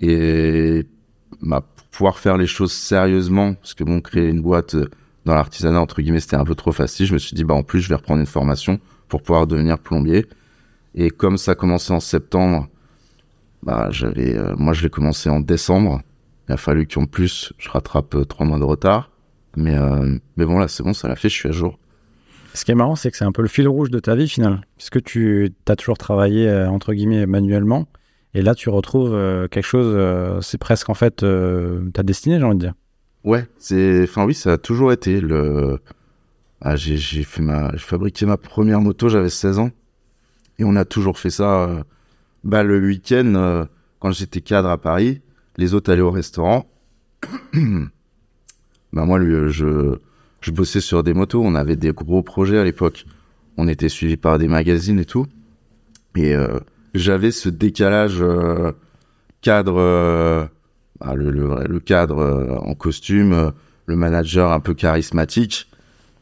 Et, 0.00 0.86
bah, 1.42 1.66
pour 1.76 1.86
pouvoir 1.86 2.18
faire 2.18 2.38
les 2.38 2.46
choses 2.46 2.72
sérieusement, 2.72 3.54
parce 3.54 3.74
que 3.74 3.84
bon, 3.84 4.00
créer 4.00 4.28
une 4.28 4.40
boîte 4.40 4.76
dans 5.28 5.34
l'artisanat, 5.34 5.78
entre 5.78 6.00
guillemets, 6.00 6.20
c'était 6.20 6.36
un 6.36 6.44
peu 6.44 6.54
trop 6.54 6.72
facile. 6.72 7.04
Je 7.04 7.12
me 7.12 7.18
suis 7.18 7.34
dit, 7.34 7.44
bah, 7.44 7.54
en 7.54 7.62
plus, 7.62 7.80
je 7.80 7.88
vais 7.90 7.94
reprendre 7.94 8.20
une 8.20 8.26
formation 8.26 8.80
pour 9.08 9.22
pouvoir 9.22 9.46
devenir 9.46 9.78
plombier. 9.78 10.26
Et 10.94 11.10
comme 11.10 11.36
ça 11.36 11.52
a 11.52 11.54
commencé 11.54 11.92
en 11.92 12.00
septembre, 12.00 12.66
bah, 13.62 13.88
j'avais, 13.90 14.34
euh, 14.34 14.54
moi, 14.56 14.72
je 14.72 14.82
l'ai 14.82 14.88
commencé 14.88 15.28
en 15.28 15.40
décembre. 15.40 16.00
Il 16.48 16.52
a 16.52 16.56
fallu 16.56 16.86
qu'en 16.86 17.04
plus, 17.04 17.52
je 17.58 17.68
rattrape 17.68 18.14
euh, 18.14 18.24
trois 18.24 18.46
mois 18.46 18.58
de 18.58 18.64
retard. 18.64 19.10
Mais, 19.54 19.76
euh, 19.76 20.16
mais 20.38 20.46
bon, 20.46 20.58
là, 20.58 20.66
c'est 20.66 20.82
bon, 20.82 20.94
ça 20.94 21.08
l'a 21.08 21.16
fait, 21.16 21.28
je 21.28 21.34
suis 21.34 21.48
à 21.50 21.52
jour. 21.52 21.78
Ce 22.54 22.64
qui 22.64 22.70
est 22.70 22.74
marrant, 22.74 22.96
c'est 22.96 23.10
que 23.10 23.16
c'est 23.18 23.26
un 23.26 23.32
peu 23.32 23.42
le 23.42 23.48
fil 23.48 23.68
rouge 23.68 23.90
de 23.90 23.98
ta 23.98 24.14
vie, 24.14 24.28
finalement. 24.28 24.60
Puisque 24.78 25.02
tu 25.02 25.52
as 25.68 25.76
toujours 25.76 25.98
travaillé, 25.98 26.50
entre 26.50 26.94
guillemets, 26.94 27.26
manuellement. 27.26 27.86
Et 28.32 28.40
là, 28.40 28.54
tu 28.54 28.70
retrouves 28.70 29.10
quelque 29.50 29.66
chose, 29.66 30.42
c'est 30.42 30.58
presque 30.58 30.88
en 30.88 30.94
fait 30.94 31.24
ta 31.92 32.02
destinée, 32.02 32.38
j'ai 32.38 32.44
envie 32.44 32.56
de 32.56 32.60
dire. 32.60 32.74
Ouais, 33.24 33.46
c'est, 33.58 34.04
enfin 34.04 34.24
oui, 34.24 34.34
ça 34.34 34.54
a 34.54 34.58
toujours 34.58 34.92
été 34.92 35.20
le. 35.20 35.80
Ah, 36.60 36.76
j'ai, 36.76 36.98
fait 36.98 37.42
ma, 37.42 37.76
fabriqué 37.78 38.26
ma 38.26 38.36
première 38.36 38.80
moto, 38.80 39.08
j'avais 39.08 39.30
16 39.30 39.58
ans, 39.60 39.70
et 40.58 40.64
on 40.64 40.76
a 40.76 40.84
toujours 40.84 41.18
fait 41.18 41.30
ça. 41.30 41.64
Euh, 41.64 41.82
bah 42.44 42.62
le 42.62 42.80
week-end, 42.80 43.34
euh, 43.34 43.64
quand 44.00 44.12
j'étais 44.12 44.40
cadre 44.40 44.68
à 44.68 44.78
Paris, 44.78 45.20
les 45.56 45.74
autres 45.74 45.92
allaient 45.92 46.00
au 46.02 46.10
restaurant. 46.10 46.66
bah 48.92 49.04
moi, 49.04 49.18
lui, 49.18 49.52
je, 49.52 49.98
je 50.40 50.50
bossais 50.50 50.80
sur 50.80 51.02
des 51.02 51.14
motos. 51.14 51.42
On 51.42 51.54
avait 51.54 51.76
des 51.76 51.92
gros 51.92 52.22
projets 52.22 52.58
à 52.58 52.64
l'époque. 52.64 53.06
On 53.56 53.68
était 53.68 53.88
suivi 53.88 54.16
par 54.16 54.38
des 54.38 54.48
magazines 54.48 55.00
et 55.00 55.04
tout. 55.04 55.26
Et 56.16 56.34
euh, 56.34 56.58
j'avais 56.94 57.30
ce 57.30 57.48
décalage 57.48 58.18
euh, 58.20 58.72
cadre, 59.40 59.78
euh, 59.78 60.46
bah, 61.00 61.14
le, 61.14 61.78
cadre 61.80 62.58
en 62.62 62.74
costume, 62.74 63.52
le 63.86 63.96
manager 63.96 64.52
un 64.52 64.60
peu 64.60 64.74
charismatique. 64.74 65.70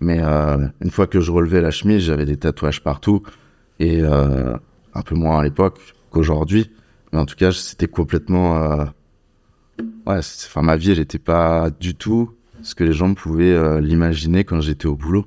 Mais 0.00 0.20
une 0.20 0.90
fois 0.90 1.06
que 1.06 1.20
je 1.20 1.30
relevais 1.30 1.60
la 1.60 1.70
chemise, 1.70 2.02
j'avais 2.02 2.26
des 2.26 2.36
tatouages 2.36 2.82
partout 2.82 3.22
et 3.80 4.02
un 4.02 5.02
peu 5.04 5.14
moins 5.14 5.40
à 5.40 5.42
l'époque 5.42 5.80
qu'aujourd'hui. 6.10 6.70
Mais 7.12 7.18
en 7.18 7.24
tout 7.24 7.36
cas, 7.36 7.52
c'était 7.52 7.88
complètement 7.88 8.86
ouais, 10.06 10.18
enfin 10.18 10.62
ma 10.62 10.76
vie, 10.76 10.92
elle 10.92 10.98
n'était 10.98 11.18
pas 11.18 11.70
du 11.70 11.94
tout 11.94 12.36
ce 12.62 12.74
que 12.74 12.84
les 12.84 12.92
gens 12.92 13.14
pouvaient 13.14 13.80
l'imaginer 13.80 14.44
quand 14.44 14.60
j'étais 14.60 14.86
au 14.86 14.96
boulot. 14.96 15.26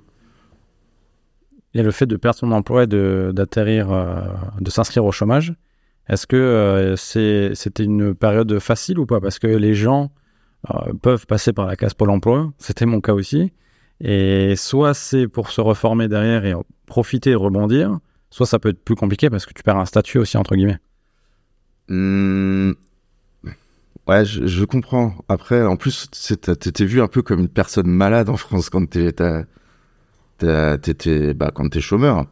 Et 1.73 1.83
le 1.83 1.91
fait 1.91 2.07
de 2.07 2.15
perdre 2.15 2.37
son 2.37 2.51
emploi 2.51 2.83
et 2.83 2.87
d'atterrir, 2.87 3.89
de 4.59 4.69
s'inscrire 4.69 5.05
au 5.05 5.11
chômage, 5.11 5.53
est-ce 6.09 6.25
que 6.25 6.35
euh, 6.35 6.95
c'était 6.95 7.83
une 7.83 8.15
période 8.15 8.57
facile 8.59 8.97
ou 8.97 9.05
pas? 9.05 9.21
Parce 9.21 9.37
que 9.37 9.47
les 9.47 9.75
gens 9.75 10.11
euh, 10.71 10.93
peuvent 11.01 11.27
passer 11.27 11.53
par 11.53 11.67
la 11.67 11.75
case 11.75 11.93
Pôle 11.93 12.09
emploi, 12.09 12.51
c'était 12.57 12.87
mon 12.87 12.99
cas 12.99 13.13
aussi. 13.13 13.53
Et 14.01 14.55
soit 14.55 14.95
c'est 14.95 15.27
pour 15.27 15.51
se 15.51 15.61
reformer 15.61 16.07
derrière 16.07 16.45
et 16.45 16.53
profiter 16.87 17.31
et 17.31 17.35
rebondir, 17.35 17.99
soit 18.31 18.47
ça 18.47 18.57
peut 18.57 18.69
être 18.69 18.83
plus 18.83 18.95
compliqué 18.95 19.29
parce 19.29 19.45
que 19.45 19.53
tu 19.53 19.61
perds 19.61 19.77
un 19.77 19.85
statut 19.85 20.17
aussi, 20.17 20.37
entre 20.37 20.55
guillemets. 20.55 20.79
Mmh. 21.89 22.71
Ouais, 24.07 24.25
je, 24.25 24.65
comprends. 24.65 25.13
Après, 25.27 25.63
en 25.63 25.77
plus, 25.77 26.09
t'étais 26.09 26.85
vu 26.85 26.99
un 27.01 27.07
peu 27.07 27.21
comme 27.21 27.41
une 27.41 27.49
personne 27.49 27.85
malade 27.85 28.29
en 28.29 28.37
France 28.37 28.71
quand 28.71 28.89
t'étais 28.89 29.45
bah, 31.35 31.51
chômeur. 31.79 32.25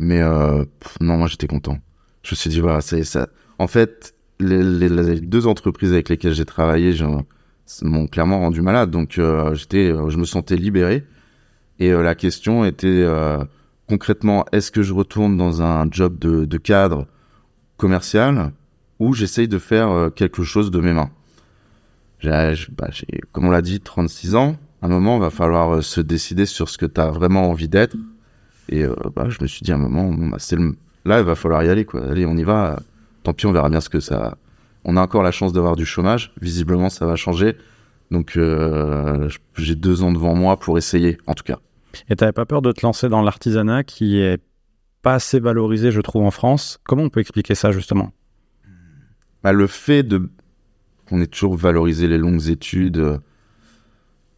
Mais 0.00 0.20
euh, 0.20 0.64
non, 1.00 1.18
moi 1.18 1.28
j'étais 1.28 1.46
content 1.46 1.78
je 2.22 2.34
me 2.34 2.36
suis 2.36 2.50
dit, 2.50 2.60
voilà, 2.60 2.80
c'est 2.80 3.04
ça. 3.04 3.28
En 3.58 3.66
fait, 3.66 4.14
les, 4.40 5.20
deux 5.20 5.46
entreprises 5.46 5.92
avec 5.92 6.08
lesquelles 6.08 6.34
j'ai 6.34 6.44
travaillé 6.44 6.94
m'ont 7.82 8.06
clairement 8.06 8.40
rendu 8.40 8.62
malade. 8.62 8.90
Donc, 8.90 9.18
euh, 9.18 9.54
j'étais, 9.54 9.90
euh, 9.90 10.10
je 10.10 10.18
me 10.18 10.24
sentais 10.24 10.56
libéré. 10.56 11.04
Et 11.78 11.92
euh, 11.92 12.02
la 12.02 12.14
question 12.14 12.64
était 12.64 13.06
concrètement, 13.88 14.44
est-ce 14.52 14.70
que 14.70 14.82
je 14.82 14.92
retourne 14.92 15.36
dans 15.36 15.62
un 15.62 15.88
job 15.90 16.18
de, 16.18 16.56
cadre 16.58 17.06
commercial 17.76 18.52
ou 18.98 19.14
j'essaye 19.14 19.48
de 19.48 19.58
faire 19.58 20.10
quelque 20.14 20.42
chose 20.42 20.70
de 20.70 20.80
mes 20.80 20.92
mains? 20.92 21.10
Bah, 22.22 22.52
Comme 23.32 23.46
on 23.46 23.50
l'a 23.50 23.62
dit, 23.62 23.80
36 23.80 24.34
ans. 24.34 24.56
À 24.82 24.86
un 24.86 24.88
moment, 24.88 25.16
il 25.16 25.20
va 25.20 25.30
falloir 25.30 25.82
se 25.82 26.00
décider 26.00 26.46
sur 26.46 26.68
ce 26.68 26.78
que 26.78 26.86
tu 26.86 27.00
as 27.00 27.10
vraiment 27.10 27.50
envie 27.50 27.68
d'être. 27.68 27.96
Et 28.68 28.84
bah, 29.16 29.26
je 29.28 29.38
me 29.40 29.46
suis 29.46 29.62
dit 29.62 29.72
à 29.72 29.74
un 29.74 29.78
moment, 29.78 30.12
bah, 30.12 30.36
c'est 30.38 30.56
le 30.56 30.76
Là, 31.04 31.20
il 31.20 31.24
va 31.24 31.34
falloir 31.34 31.62
y 31.62 31.68
aller, 31.68 31.84
quoi. 31.84 32.04
Allez, 32.04 32.26
on 32.26 32.36
y 32.36 32.42
va. 32.42 32.80
Tant 33.22 33.32
pis, 33.32 33.46
on 33.46 33.52
verra 33.52 33.68
bien 33.70 33.80
ce 33.80 33.88
que 33.88 34.00
ça. 34.00 34.36
On 34.84 34.96
a 34.96 35.02
encore 35.02 35.22
la 35.22 35.30
chance 35.30 35.52
d'avoir 35.52 35.76
du 35.76 35.84
chômage. 35.84 36.32
Visiblement, 36.40 36.88
ça 36.88 37.06
va 37.06 37.16
changer. 37.16 37.56
Donc, 38.10 38.36
euh, 38.36 39.28
j'ai 39.56 39.76
deux 39.76 40.02
ans 40.02 40.12
devant 40.12 40.34
moi 40.34 40.58
pour 40.58 40.78
essayer, 40.78 41.18
en 41.26 41.34
tout 41.34 41.44
cas. 41.44 41.58
Et 42.08 42.16
t'avais 42.16 42.32
pas 42.32 42.46
peur 42.46 42.62
de 42.62 42.72
te 42.72 42.84
lancer 42.84 43.08
dans 43.08 43.22
l'artisanat 43.22 43.84
qui 43.84 44.20
est 44.20 44.42
pas 45.02 45.14
assez 45.14 45.40
valorisé, 45.40 45.90
je 45.90 46.00
trouve, 46.00 46.24
en 46.24 46.30
France? 46.30 46.78
Comment 46.84 47.04
on 47.04 47.08
peut 47.08 47.20
expliquer 47.20 47.54
ça, 47.54 47.72
justement? 47.72 48.12
Bah, 49.42 49.52
Le 49.52 49.66
fait 49.66 50.02
de 50.02 50.28
qu'on 51.08 51.20
ait 51.20 51.26
toujours 51.26 51.56
valorisé 51.56 52.06
les 52.06 52.18
longues 52.18 52.48
études 52.48 53.20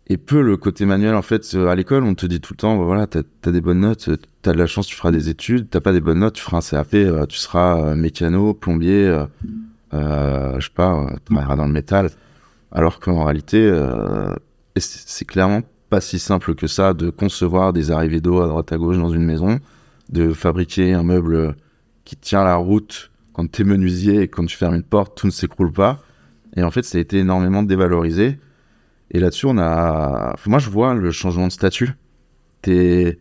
et 0.09 0.17
peu 0.17 0.43
le 0.43 0.57
côté 0.57 0.85
manuel. 0.85 1.15
En 1.15 1.23
fait, 1.23 1.55
euh, 1.55 1.69
à 1.69 1.75
l'école, 1.75 2.05
on 2.05 2.15
te 2.15 2.27
dit 2.27 2.41
tout 2.41 2.55
le 2.55 2.59
temps, 2.59 2.77
voilà, 2.77 3.07
t'as 3.07 3.23
as 3.45 3.51
des 3.51 3.61
bonnes 3.61 3.81
notes, 3.81 4.11
t'as 4.43 4.53
de 4.53 4.59
la 4.59 4.67
chance, 4.67 4.87
tu 4.87 4.97
feras 4.97 5.11
des 5.11 5.29
études. 5.29 5.69
T'as 5.71 5.81
pas 5.81 5.93
des 5.93 6.01
bonnes 6.01 6.21
notes, 6.21 6.35
tu 6.35 6.43
feras 6.43 6.59
un 6.59 6.61
CAP, 6.61 6.95
euh, 6.95 7.27
tu 7.27 7.39
seras 7.39 7.81
euh, 7.81 7.95
mécano, 7.95 8.55
plombier, 8.55 9.07
je 9.93 10.61
sais 10.61 10.71
pas, 10.75 11.07
tu 11.15 11.21
travailleras 11.25 11.57
dans 11.57 11.67
le 11.67 11.73
métal. 11.73 12.11
Alors 12.73 13.01
qu'en 13.01 13.25
réalité, 13.25 13.71
c'est 14.77 15.27
clairement 15.27 15.61
pas 15.91 16.01
si 16.01 16.19
simple 16.19 16.55
que 16.55 16.67
ça 16.67 16.95
de 16.95 17.11
concevoir 17.11 17.75
des 17.75 17.91
arrivées 17.91 18.23
d'eau 18.23 18.41
à 18.41 18.49
droite 18.49 18.73
à 18.73 18.79
gauche 18.79 18.97
dans 18.97 19.11
une 19.11 19.25
maison, 19.25 19.61
de 20.09 20.33
fabriquer 20.33 20.95
un 20.95 21.03
meuble 21.03 21.55
qui 22.05 22.17
tient 22.17 22.45
la 22.45 22.57
route 22.57 23.11
quand 23.35 23.51
t'es 23.51 23.65
menuisier 23.65 24.23
et 24.23 24.29
quand 24.29 24.47
tu 24.47 24.57
fermes 24.57 24.75
une 24.75 24.83
porte, 24.83 25.17
tout 25.17 25.27
ne 25.27 25.33
s'écroule 25.33 25.73
pas. 25.73 26.01
Et 26.57 26.63
en 26.63 26.71
fait, 26.71 26.83
ça 26.83 26.99
a 26.99 27.01
été 27.01 27.19
énormément 27.19 27.63
dévalorisé. 27.63 28.39
Et 29.13 29.21
là-dessus, 29.21 29.47
on 29.47 29.59
a. 29.59 30.35
moi, 30.47 30.59
je 30.59 30.71
vois 30.71 30.95
le 30.95 31.11
changement 31.11 31.47
de 31.47 31.53
statut. 31.53 31.91
T'es. 32.63 33.19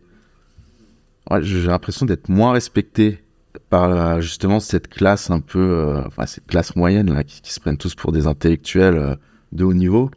j'ai 1.40 1.66
l'impression 1.66 2.06
d'être 2.06 2.28
moins 2.28 2.52
respecté 2.52 3.22
par 3.68 4.20
justement 4.22 4.58
cette 4.58 4.88
classe 4.88 5.30
un 5.30 5.40
peu. 5.40 5.58
Euh, 5.58 6.02
enfin, 6.06 6.24
cette 6.26 6.46
classe 6.46 6.74
moyenne, 6.76 7.12
là, 7.12 7.24
qui, 7.24 7.52
se 7.52 7.60
prennent 7.60 7.76
tous 7.76 7.94
pour 7.94 8.10
des 8.10 8.26
intellectuels 8.26 8.96
euh, 8.96 9.14
de 9.52 9.64
haut 9.64 9.74
niveau. 9.74 10.10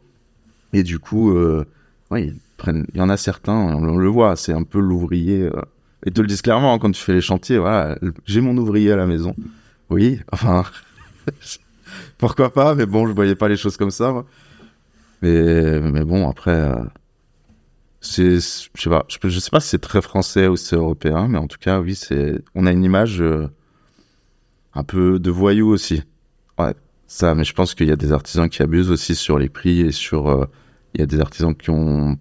Et 0.72 0.82
du 0.82 0.98
coup, 0.98 1.36
euh, 1.36 1.66
ouais, 2.10 2.32
prennent... 2.56 2.86
il 2.94 2.98
y 2.98 3.02
en 3.02 3.10
a 3.10 3.18
certains, 3.18 3.54
on, 3.54 3.98
le 3.98 4.08
voit, 4.08 4.34
c'est 4.36 4.54
un 4.54 4.62
peu 4.62 4.80
l'ouvrier. 4.80 5.50
Et 6.06 6.10
te 6.10 6.20
le 6.22 6.26
disent 6.26 6.42
clairement 6.42 6.74
hein, 6.74 6.78
quand 6.78 6.90
tu 6.90 7.02
fais 7.02 7.12
les 7.12 7.20
chantiers, 7.20 7.58
voilà, 7.58 7.98
j'ai 8.24 8.40
mon 8.40 8.56
ouvrier 8.56 8.92
à 8.92 8.96
la 8.96 9.06
maison. 9.06 9.34
Oui, 9.90 10.20
enfin. 10.32 10.64
Pourquoi 12.18 12.52
pas, 12.52 12.74
mais 12.74 12.86
bon, 12.86 13.06
je 13.06 13.12
voyais 13.12 13.34
pas 13.34 13.48
les 13.48 13.56
choses 13.56 13.76
comme 13.76 13.90
ça. 13.90 14.12
Moi. 14.12 14.26
Mais, 15.22 15.80
mais 15.80 16.04
bon, 16.04 16.28
après, 16.28 16.50
euh, 16.50 16.84
c'est, 18.00 18.36
je 18.36 18.82
sais 18.82 18.90
pas, 18.90 19.06
je, 19.08 19.38
sais 19.38 19.50
pas 19.50 19.60
si 19.60 19.68
c'est 19.70 19.80
très 19.80 20.02
français 20.02 20.48
ou 20.48 20.56
c'est 20.56 20.76
européen, 20.76 21.28
mais 21.28 21.38
en 21.38 21.46
tout 21.46 21.58
cas, 21.58 21.80
oui, 21.80 21.94
c'est, 21.94 22.42
on 22.54 22.66
a 22.66 22.72
une 22.72 22.84
image 22.84 23.20
euh, 23.20 23.48
un 24.74 24.84
peu 24.84 25.18
de 25.18 25.30
voyou 25.30 25.68
aussi. 25.68 26.02
Ouais, 26.58 26.74
ça, 27.06 27.34
mais 27.34 27.44
je 27.44 27.54
pense 27.54 27.74
qu'il 27.74 27.88
y 27.88 27.92
a 27.92 27.96
des 27.96 28.12
artisans 28.12 28.48
qui 28.48 28.62
abusent 28.62 28.90
aussi 28.90 29.14
sur 29.14 29.38
les 29.38 29.48
prix 29.48 29.80
et 29.80 29.92
sur, 29.92 30.28
euh, 30.28 30.46
il 30.94 31.00
y 31.00 31.02
a 31.02 31.06
des 31.06 31.20
artisans 31.20 31.54
qui 31.54 31.70
ont, 31.70 32.16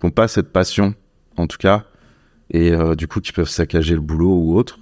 qui 0.00 0.06
ont 0.06 0.10
pas 0.10 0.28
cette 0.28 0.52
passion, 0.52 0.94
en 1.36 1.46
tout 1.46 1.58
cas, 1.58 1.84
et 2.50 2.72
du 2.96 3.08
coup, 3.08 3.20
qui 3.20 3.32
peuvent 3.32 3.48
saccager 3.48 3.94
le 3.94 4.00
boulot 4.00 4.34
ou 4.34 4.56
autre. 4.56 4.78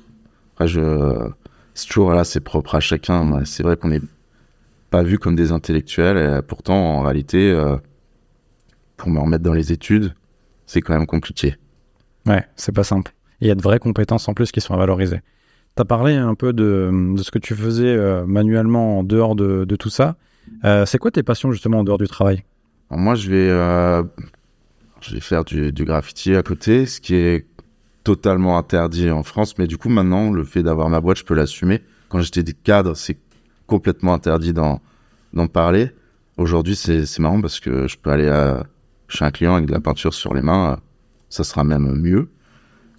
Après, 0.55 0.69
je, 0.69 1.29
c'est 1.75 1.89
toujours 1.89 2.13
là, 2.13 2.23
c'est 2.23 2.41
propre 2.41 2.77
à 2.77 2.81
chacun. 2.81 3.45
C'est 3.45 3.65
vrai 3.65 3.77
qu'on 3.77 3.91
est 3.91 4.03
pas 4.97 5.03
vus 5.03 5.19
comme 5.19 5.37
des 5.37 5.53
intellectuels. 5.53 6.17
Et 6.17 6.41
pourtant, 6.41 6.75
en 6.75 7.03
réalité, 7.03 7.51
euh, 7.51 7.77
pour 8.97 9.11
me 9.11 9.21
remettre 9.21 9.45
dans 9.45 9.53
les 9.53 9.71
études, 9.71 10.15
c'est 10.65 10.81
quand 10.81 10.95
même 10.95 11.07
compliqué. 11.07 11.57
Ouais, 12.25 12.43
c'est 12.57 12.75
pas 12.75 12.83
simple. 12.83 13.13
Il 13.43 13.47
y 13.47 13.51
a 13.51 13.55
de 13.55 13.61
vraies 13.61 13.79
compétences 13.79 14.27
en 14.27 14.33
plus 14.33 14.53
qui 14.53 14.63
sont 14.63 14.75
valorisées. 14.75 15.21
Tu 15.77 15.83
as 15.83 15.85
parlé 15.85 16.15
un 16.15 16.35
peu 16.35 16.55
de, 16.55 16.91
de, 17.15 17.23
ce 17.23 17.31
que 17.31 17.39
tu 17.39 17.55
faisais 17.55 17.95
euh, 17.95 18.25
manuellement 18.25 19.01
en 19.01 19.03
dehors 19.03 19.37
de, 19.37 19.67
de 19.67 19.77
tout 19.77 19.91
ça. 19.91 20.17
Euh, 20.65 20.87
c'est 20.87 20.97
quoi 20.97 21.11
tes 21.11 21.23
passions 21.23 21.53
justement 21.53 21.81
en 21.81 21.85
dehors 21.85 21.99
du 21.99 22.09
travail? 22.09 22.43
Moi, 22.89 23.17
je 23.17 23.29
vais, 23.29 23.49
je 25.03 25.13
vais 25.13 25.21
faire 25.21 25.45
du, 25.45 25.73
du, 25.73 25.85
graffiti 25.85 26.35
à 26.35 26.43
côté, 26.43 26.87
ce 26.87 27.03
qui 27.03 27.17
est 27.17 27.45
totalement 28.03 28.57
interdit 28.57 29.11
en 29.11 29.25
France. 29.25 29.59
Mais 29.59 29.67
du 29.67 29.77
coup, 29.77 29.91
maintenant, 29.91 30.31
le 30.31 30.45
fait 30.45 30.63
d'avoir 30.63 30.89
ma 30.89 31.03
boîte, 31.03 31.19
je 31.19 31.25
peux 31.25 31.35
l'assumer. 31.35 31.83
Quand 32.09 32.21
j'étais 32.21 32.45
cadre, 32.55 32.97
c'est 32.97 33.19
complètement 33.67 34.15
interdit 34.15 34.53
d'en 34.53 34.81
parler. 35.53 35.91
Aujourd'hui, 36.37 36.77
c'est 36.77 37.19
marrant 37.19 37.41
parce 37.41 37.61
que 37.61 37.89
je 37.89 37.97
peux 37.97 38.11
aller 38.11 38.29
à, 38.29 38.67
chez 39.09 39.25
un 39.25 39.31
client 39.31 39.55
avec 39.55 39.67
de 39.67 39.73
la 39.73 39.81
peinture 39.81 40.15
sur 40.15 40.35
les 40.35 40.43
mains. 40.43 40.79
Ça 41.29 41.45
sera 41.45 41.65
même 41.65 41.95
mieux 41.97 42.29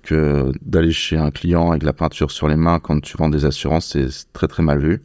que 0.03 0.51
d'aller 0.61 0.91
chez 0.91 1.17
un 1.17 1.31
client 1.31 1.69
avec 1.69 1.81
de 1.81 1.85
la 1.85 1.93
peinture 1.93 2.31
sur 2.31 2.47
les 2.47 2.55
mains 2.55 2.79
quand 2.79 2.99
tu 3.01 3.17
vends 3.17 3.29
des 3.29 3.45
assurances. 3.45 3.89
C'est 3.93 4.31
très 4.33 4.47
très 4.47 4.63
mal 4.63 4.79
vu. 4.79 5.01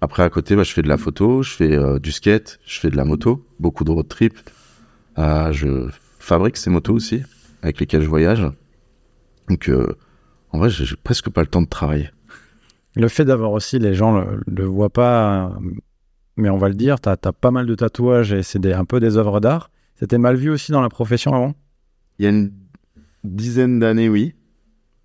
Après, 0.00 0.22
à 0.22 0.30
côté, 0.30 0.54
bah, 0.54 0.62
je 0.62 0.72
fais 0.72 0.82
de 0.82 0.88
la 0.88 0.98
photo, 0.98 1.42
je 1.42 1.50
fais 1.50 1.72
euh, 1.76 1.98
du 1.98 2.12
skate, 2.12 2.60
je 2.66 2.78
fais 2.78 2.90
de 2.90 2.96
la 2.96 3.04
moto, 3.04 3.44
beaucoup 3.58 3.84
de 3.84 3.90
road 3.90 4.06
trip. 4.06 4.34
Euh, 5.18 5.50
je 5.52 5.88
fabrique 6.18 6.56
ces 6.56 6.70
motos 6.70 6.92
aussi, 6.92 7.22
avec 7.62 7.80
lesquelles 7.80 8.02
je 8.02 8.08
voyage. 8.08 8.46
Donc, 9.48 9.68
euh, 9.68 9.96
en 10.50 10.58
vrai, 10.58 10.70
j'ai 10.70 10.96
presque 10.96 11.30
pas 11.30 11.40
le 11.40 11.46
temps 11.46 11.62
de 11.62 11.68
travailler. 11.68 12.10
Le 12.96 13.08
fait 13.08 13.24
d'avoir 13.24 13.52
aussi, 13.52 13.78
les 13.78 13.94
gens 13.94 14.18
le, 14.18 14.42
le 14.46 14.64
voient 14.64 14.90
pas, 14.90 15.52
mais 16.36 16.50
on 16.50 16.58
va 16.58 16.68
le 16.68 16.74
dire, 16.74 17.00
tu 17.00 17.08
as, 17.08 17.16
pas 17.16 17.50
mal 17.50 17.66
de 17.66 17.74
tatouages 17.74 18.32
et 18.32 18.42
c'est 18.42 18.64
un 18.72 18.84
peu 18.84 19.00
des 19.00 19.16
œuvres 19.16 19.40
d'art. 19.40 19.70
C'était 19.94 20.18
mal 20.18 20.36
vu 20.36 20.50
aussi 20.50 20.72
dans 20.72 20.80
la 20.80 20.88
profession 20.88 21.34
avant? 21.34 21.54
Il 22.18 22.24
y 22.24 22.26
a 22.26 22.30
une 22.30 22.52
dizaine 23.22 23.78
d'années, 23.78 24.08
oui. 24.08 24.34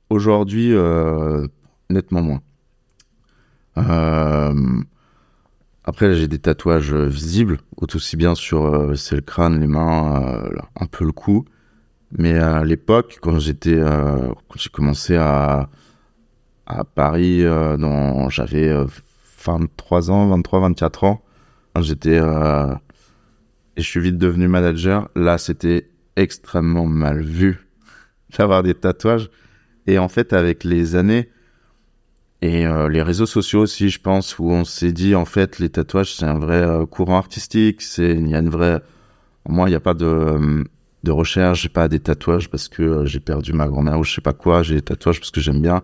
Aujourd'hui, 0.10 0.74
euh, 0.74 1.48
nettement 1.90 2.22
moins. 2.22 2.42
Euh, 3.78 4.82
après, 5.84 6.16
j'ai 6.16 6.28
des 6.28 6.40
tatouages 6.40 6.94
visibles, 6.94 7.60
aussi 7.78 8.18
bien 8.18 8.34
sur 8.34 8.66
euh, 8.66 8.96
le 9.12 9.22
crâne, 9.22 9.60
les 9.60 9.68
mains, 9.68 10.44
un 10.80 10.86
peu 10.88 11.06
le 11.06 11.12
cou. 11.12 11.46
Mais 12.18 12.40
à 12.40 12.64
l'époque, 12.64 13.20
quand 13.22 13.38
j'étais, 13.38 13.80
quand 13.80 14.58
j'ai 14.58 14.70
commencé 14.70 15.16
à, 15.16 15.70
à 16.70 16.84
Paris, 16.84 17.44
euh, 17.44 18.30
j'avais 18.30 18.72
23 19.44 20.10
euh, 20.10 20.14
ans, 20.14 20.28
23, 20.30 20.60
24 20.62 21.04
ans. 21.04 21.22
J'étais 21.82 22.20
euh, 22.20 22.74
et 23.76 23.82
je 23.82 23.88
suis 23.88 24.00
vite 24.00 24.18
devenu 24.18 24.48
manager. 24.48 25.10
Là, 25.16 25.38
c'était 25.38 25.90
extrêmement 26.16 26.86
mal 26.86 27.22
vu 27.22 27.68
d'avoir 28.38 28.64
des 28.64 28.76
tatouages. 28.76 29.30
Et 29.88 29.98
en 29.98 30.10
fait, 30.10 30.34
avec 30.34 30.64
les 30.64 30.96
années 30.96 31.30
et 32.42 32.66
les 32.90 33.02
réseaux 33.02 33.26
sociaux 33.26 33.62
aussi, 33.62 33.90
je 33.90 34.00
pense, 34.00 34.40
où 34.40 34.50
on 34.50 34.64
s'est 34.64 34.94
dit 34.94 35.14
en 35.14 35.26
fait 35.26 35.60
les 35.60 35.70
tatouages 35.70 36.16
c'est 36.16 36.26
un 36.26 36.40
vrai 36.40 36.66
courant 36.90 37.18
artistique, 37.18 37.82
il 37.98 38.30
y 38.30 38.36
a 38.36 38.40
une 38.40 38.50
vraie 38.50 38.82
Moi, 39.48 39.68
il 39.68 39.72
n'y 39.72 39.76
a 39.76 39.82
pas 39.82 39.94
de, 39.94 40.64
de 41.04 41.12
recherche, 41.12 41.62
j'ai 41.64 41.70
pas 41.70 41.88
des 41.88 42.00
tatouages 42.00 42.50
parce 42.50 42.68
que 42.68 42.84
euh, 42.84 43.06
j'ai 43.06 43.20
perdu 43.20 43.54
ma 43.54 43.68
grand-mère 43.68 44.00
ou 44.00 44.04
je 44.04 44.14
sais 44.14 44.22
pas 44.22 44.34
quoi. 44.34 44.64
J'ai 44.64 44.76
des 44.76 44.82
tatouages 44.82 45.20
parce 45.20 45.32
que 45.32 45.42
j'aime 45.42 45.62
bien 45.62 45.84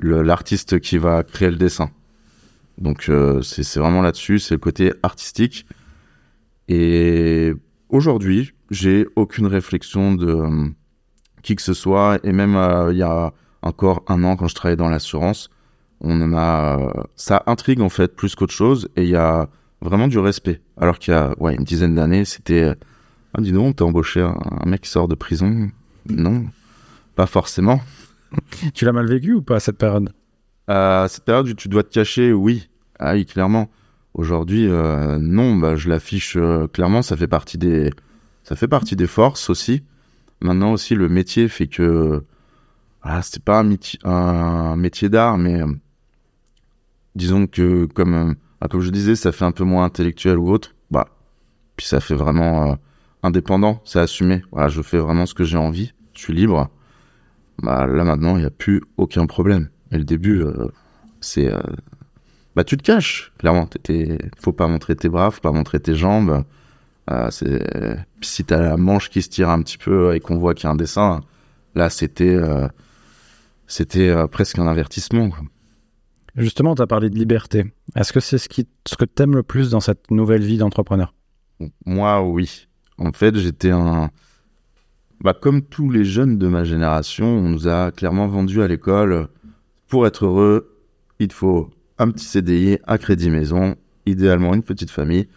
l'artiste 0.00 0.80
qui 0.80 0.98
va 0.98 1.22
créer 1.22 1.50
le 1.50 1.56
dessin. 1.56 1.90
Donc 2.78 3.08
euh, 3.08 3.42
c'est 3.42 3.78
vraiment 3.78 4.02
là-dessus, 4.02 4.38
c'est 4.38 4.54
le 4.54 4.60
côté 4.60 4.92
artistique. 5.02 5.66
Et 6.68 7.52
aujourd'hui, 7.88 8.52
j'ai 8.70 9.06
aucune 9.16 9.46
réflexion 9.46 10.14
de 10.14 10.26
euh, 10.26 10.68
qui 11.42 11.56
que 11.56 11.62
ce 11.62 11.74
soit. 11.74 12.18
Et 12.24 12.32
même 12.32 12.56
euh, 12.56 12.92
il 12.92 12.98
y 12.98 13.02
a 13.02 13.32
encore 13.62 14.02
un 14.08 14.24
an, 14.24 14.36
quand 14.36 14.48
je 14.48 14.54
travaillais 14.54 14.76
dans 14.76 14.88
l'assurance, 14.88 15.50
on 16.00 16.32
euh, 16.32 16.90
ça 17.16 17.42
intrigue 17.46 17.80
en 17.80 17.90
fait 17.90 18.14
plus 18.16 18.34
qu'autre 18.34 18.54
chose. 18.54 18.88
Et 18.96 19.02
il 19.02 19.10
y 19.10 19.16
a 19.16 19.48
vraiment 19.82 20.08
du 20.08 20.18
respect. 20.18 20.60
Alors 20.76 20.98
qu'il 20.98 21.12
y 21.12 21.16
a 21.16 21.34
ouais 21.38 21.54
une 21.54 21.64
dizaine 21.64 21.94
d'années, 21.94 22.24
c'était 22.24 22.74
ah, 23.34 23.40
dis 23.40 23.52
donc, 23.52 23.76
t'as 23.76 23.84
embauché 23.84 24.20
un, 24.20 24.36
un 24.60 24.68
mec 24.68 24.82
qui 24.82 24.90
sort 24.90 25.06
de 25.06 25.14
prison? 25.14 25.70
Non, 26.08 26.46
pas 27.14 27.26
forcément. 27.26 27.80
Tu 28.74 28.84
l'as 28.84 28.92
mal 28.92 29.06
vécu 29.06 29.32
ou 29.34 29.42
pas 29.42 29.60
cette 29.60 29.78
période? 29.78 30.12
À 30.68 31.06
cette 31.08 31.24
période 31.24 31.48
où 31.48 31.54
tu 31.54 31.68
dois 31.68 31.82
te 31.82 31.92
cacher, 31.92 32.32
oui. 32.32 32.68
Ah 32.98 33.14
oui, 33.14 33.26
clairement. 33.26 33.70
Aujourd'hui, 34.14 34.66
euh, 34.68 35.18
non, 35.18 35.56
bah, 35.56 35.76
je 35.76 35.88
l'affiche 35.88 36.36
euh, 36.36 36.66
clairement, 36.66 37.02
ça 37.02 37.16
fait 37.16 37.28
partie 37.28 37.58
des 37.58 37.90
ça 38.42 38.56
fait 38.56 38.68
partie 38.68 38.96
des 38.96 39.06
forces 39.06 39.50
aussi. 39.50 39.84
Maintenant 40.40 40.72
aussi, 40.72 40.94
le 40.94 41.08
métier 41.08 41.48
fait 41.48 41.68
que 41.68 42.24
voilà, 43.02 43.22
c'est 43.22 43.42
pas 43.42 43.60
un, 43.60 43.64
métier- 43.64 45.08
d'art, 45.08 45.38
mais 45.38 45.62
euh, 45.62 45.66
disons 47.14 47.46
que 47.46 47.86
comme 47.86 48.14
euh, 48.14 48.34
bah, 48.60 48.68
comme 48.68 48.80
je 48.80 48.90
disais, 48.90 49.14
ça 49.16 49.32
fait 49.32 49.44
un 49.44 49.52
peu 49.52 49.64
moins 49.64 49.84
intellectuel 49.84 50.38
ou 50.38 50.50
autre. 50.50 50.74
Bah, 50.90 51.08
puis 51.76 51.86
ça 51.86 52.00
fait 52.00 52.14
vraiment 52.14 52.72
euh, 52.72 52.74
indépendant, 53.22 53.80
c'est 53.84 54.00
assumé. 54.00 54.42
Voilà, 54.52 54.68
je 54.68 54.82
fais 54.82 54.98
vraiment 54.98 55.26
ce 55.26 55.34
que 55.34 55.44
j'ai 55.44 55.58
envie, 55.58 55.92
je 56.14 56.20
suis 56.20 56.32
libre. 56.34 56.68
Bah 57.62 57.86
là 57.86 58.04
maintenant, 58.04 58.36
il 58.36 58.40
n'y 58.40 58.46
a 58.46 58.50
plus 58.50 58.82
aucun 58.96 59.26
problème. 59.26 59.68
Et 59.92 59.98
le 59.98 60.04
début, 60.04 60.42
euh, 60.42 60.68
c'est 61.20 61.52
euh, 61.52 61.60
bah 62.56 62.64
tu 62.64 62.76
te 62.76 62.82
caches 62.82 63.32
clairement. 63.38 63.66
T'étais- 63.66 64.18
faut 64.38 64.52
pas 64.52 64.66
montrer 64.68 64.96
tes 64.96 65.08
bras, 65.08 65.30
faut 65.30 65.40
pas 65.40 65.52
montrer 65.52 65.80
tes 65.80 65.94
jambes. 65.94 66.44
Euh, 67.10 67.28
c'est 67.30 67.66
si 68.20 68.44
t'as 68.44 68.60
la 68.60 68.76
manche 68.76 69.10
qui 69.10 69.22
se 69.22 69.28
tire 69.28 69.50
un 69.50 69.60
petit 69.62 69.78
peu 69.78 70.14
et 70.14 70.20
qu'on 70.20 70.38
voit 70.38 70.54
qu'il 70.54 70.64
y 70.64 70.68
a 70.68 70.70
un 70.70 70.76
dessin, 70.76 71.20
là 71.74 71.90
c'était 71.90 72.34
euh, 72.34 72.68
c'était 73.66 74.14
presque 74.28 74.58
un 74.58 74.66
avertissement. 74.66 75.30
quoi. 75.30 75.40
Justement, 76.36 76.74
tu 76.74 76.82
as 76.82 76.86
parlé 76.86 77.10
de 77.10 77.16
liberté. 77.16 77.64
Est-ce 77.96 78.12
que 78.12 78.20
c'est 78.20 78.38
ce, 78.38 78.48
qui, 78.48 78.66
ce 78.86 78.96
que 78.96 79.04
tu 79.04 79.22
aimes 79.22 79.34
le 79.34 79.42
plus 79.42 79.70
dans 79.70 79.80
cette 79.80 80.10
nouvelle 80.10 80.42
vie 80.42 80.58
d'entrepreneur? 80.58 81.14
Moi, 81.84 82.22
oui. 82.22 82.68
En 82.98 83.12
fait, 83.12 83.36
j'étais 83.36 83.70
un. 83.70 84.10
Bah, 85.22 85.34
comme 85.34 85.60
tous 85.60 85.90
les 85.90 86.04
jeunes 86.04 86.38
de 86.38 86.48
ma 86.48 86.64
génération, 86.64 87.26
on 87.26 87.48
nous 87.48 87.68
a 87.68 87.90
clairement 87.90 88.26
vendu 88.26 88.62
à 88.62 88.68
l'école 88.68 89.28
pour 89.86 90.06
être 90.06 90.24
heureux, 90.24 90.78
il 91.18 91.28
te 91.28 91.34
faut 91.34 91.68
un 91.98 92.10
petit 92.10 92.24
CDI, 92.24 92.78
un 92.86 92.96
crédit 92.96 93.28
maison, 93.28 93.74
idéalement 94.06 94.54
une 94.54 94.62
petite 94.62 94.90
famille. 94.90 95.28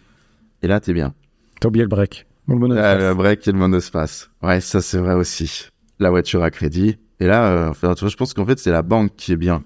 Et 0.62 0.68
là, 0.68 0.80
t'es 0.80 0.94
bien. 0.94 1.12
T'as 1.60 1.68
oublié 1.68 1.84
le 1.84 1.88
break. 1.88 2.26
Ou 2.48 2.58
le. 2.58 2.78
Ah, 2.78 2.94
le 2.94 3.14
break 3.14 3.46
et 3.46 3.52
le 3.52 3.58
monospace. 3.58 4.30
Ouais, 4.42 4.60
ça, 4.62 4.80
c'est 4.80 4.98
vrai 4.98 5.14
aussi. 5.14 5.68
La 5.98 6.08
voiture 6.08 6.42
à 6.42 6.50
crédit. 6.50 6.96
Et 7.20 7.26
là, 7.26 7.48
euh, 7.48 7.68
enfin, 7.68 7.94
tu 7.94 8.00
vois, 8.00 8.08
je 8.08 8.16
pense 8.16 8.32
qu'en 8.32 8.46
fait, 8.46 8.58
c'est 8.58 8.70
la 8.70 8.82
banque 8.82 9.14
qui 9.16 9.32
est 9.32 9.36
bien. 9.36 9.62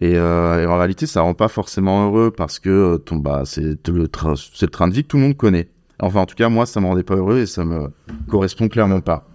Et, 0.00 0.16
euh, 0.16 0.62
et 0.62 0.66
en 0.66 0.76
réalité, 0.76 1.06
ça 1.06 1.20
rend 1.20 1.34
pas 1.34 1.48
forcément 1.48 2.06
heureux 2.06 2.32
parce 2.36 2.58
que 2.58 2.70
euh, 2.70 2.98
ton, 2.98 3.16
bah, 3.16 3.42
c'est 3.44 3.62
le, 3.62 3.76
le 4.02 4.08
train 4.08 4.88
de 4.88 4.94
vie 4.94 5.04
que 5.04 5.08
tout 5.08 5.16
le 5.16 5.22
monde 5.22 5.36
connaît. 5.36 5.68
Enfin, 6.00 6.20
en 6.20 6.26
tout 6.26 6.34
cas, 6.34 6.48
moi, 6.48 6.66
ça 6.66 6.80
me 6.80 6.86
rendait 6.86 7.04
pas 7.04 7.14
heureux 7.14 7.38
et 7.38 7.46
ça 7.46 7.64
me 7.64 7.88
correspond 8.28 8.68
clairement 8.68 9.00
pas. 9.00 9.28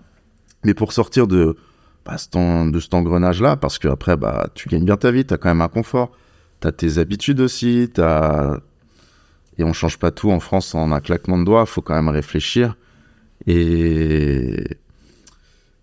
Mais 0.63 0.73
pour 0.73 0.93
sortir 0.93 1.27
de, 1.27 1.55
bah, 2.05 2.17
cet 2.17 2.33
de 2.33 2.79
cet 2.79 2.93
engrenage-là, 2.93 3.55
parce 3.55 3.79
que 3.79 3.87
après, 3.87 4.17
bah, 4.17 4.49
tu 4.55 4.69
gagnes 4.69 4.85
bien 4.85 4.97
ta 4.97 5.11
vie, 5.11 5.25
t'as 5.25 5.37
quand 5.37 5.49
même 5.49 5.61
un 5.61 5.69
confort, 5.69 6.11
t'as 6.59 6.71
tes 6.71 6.97
habitudes 6.97 7.39
aussi, 7.39 7.89
t'as, 7.93 8.59
et 9.57 9.63
on 9.63 9.73
change 9.73 9.99
pas 9.99 10.11
tout 10.11 10.31
en 10.31 10.39
France 10.39 10.73
en 10.73 10.91
un 10.91 11.01
claquement 11.01 11.37
de 11.37 11.43
doigts, 11.43 11.65
faut 11.65 11.81
quand 11.81 11.93
même 11.93 12.09
réfléchir. 12.09 12.75
Et, 13.45 14.63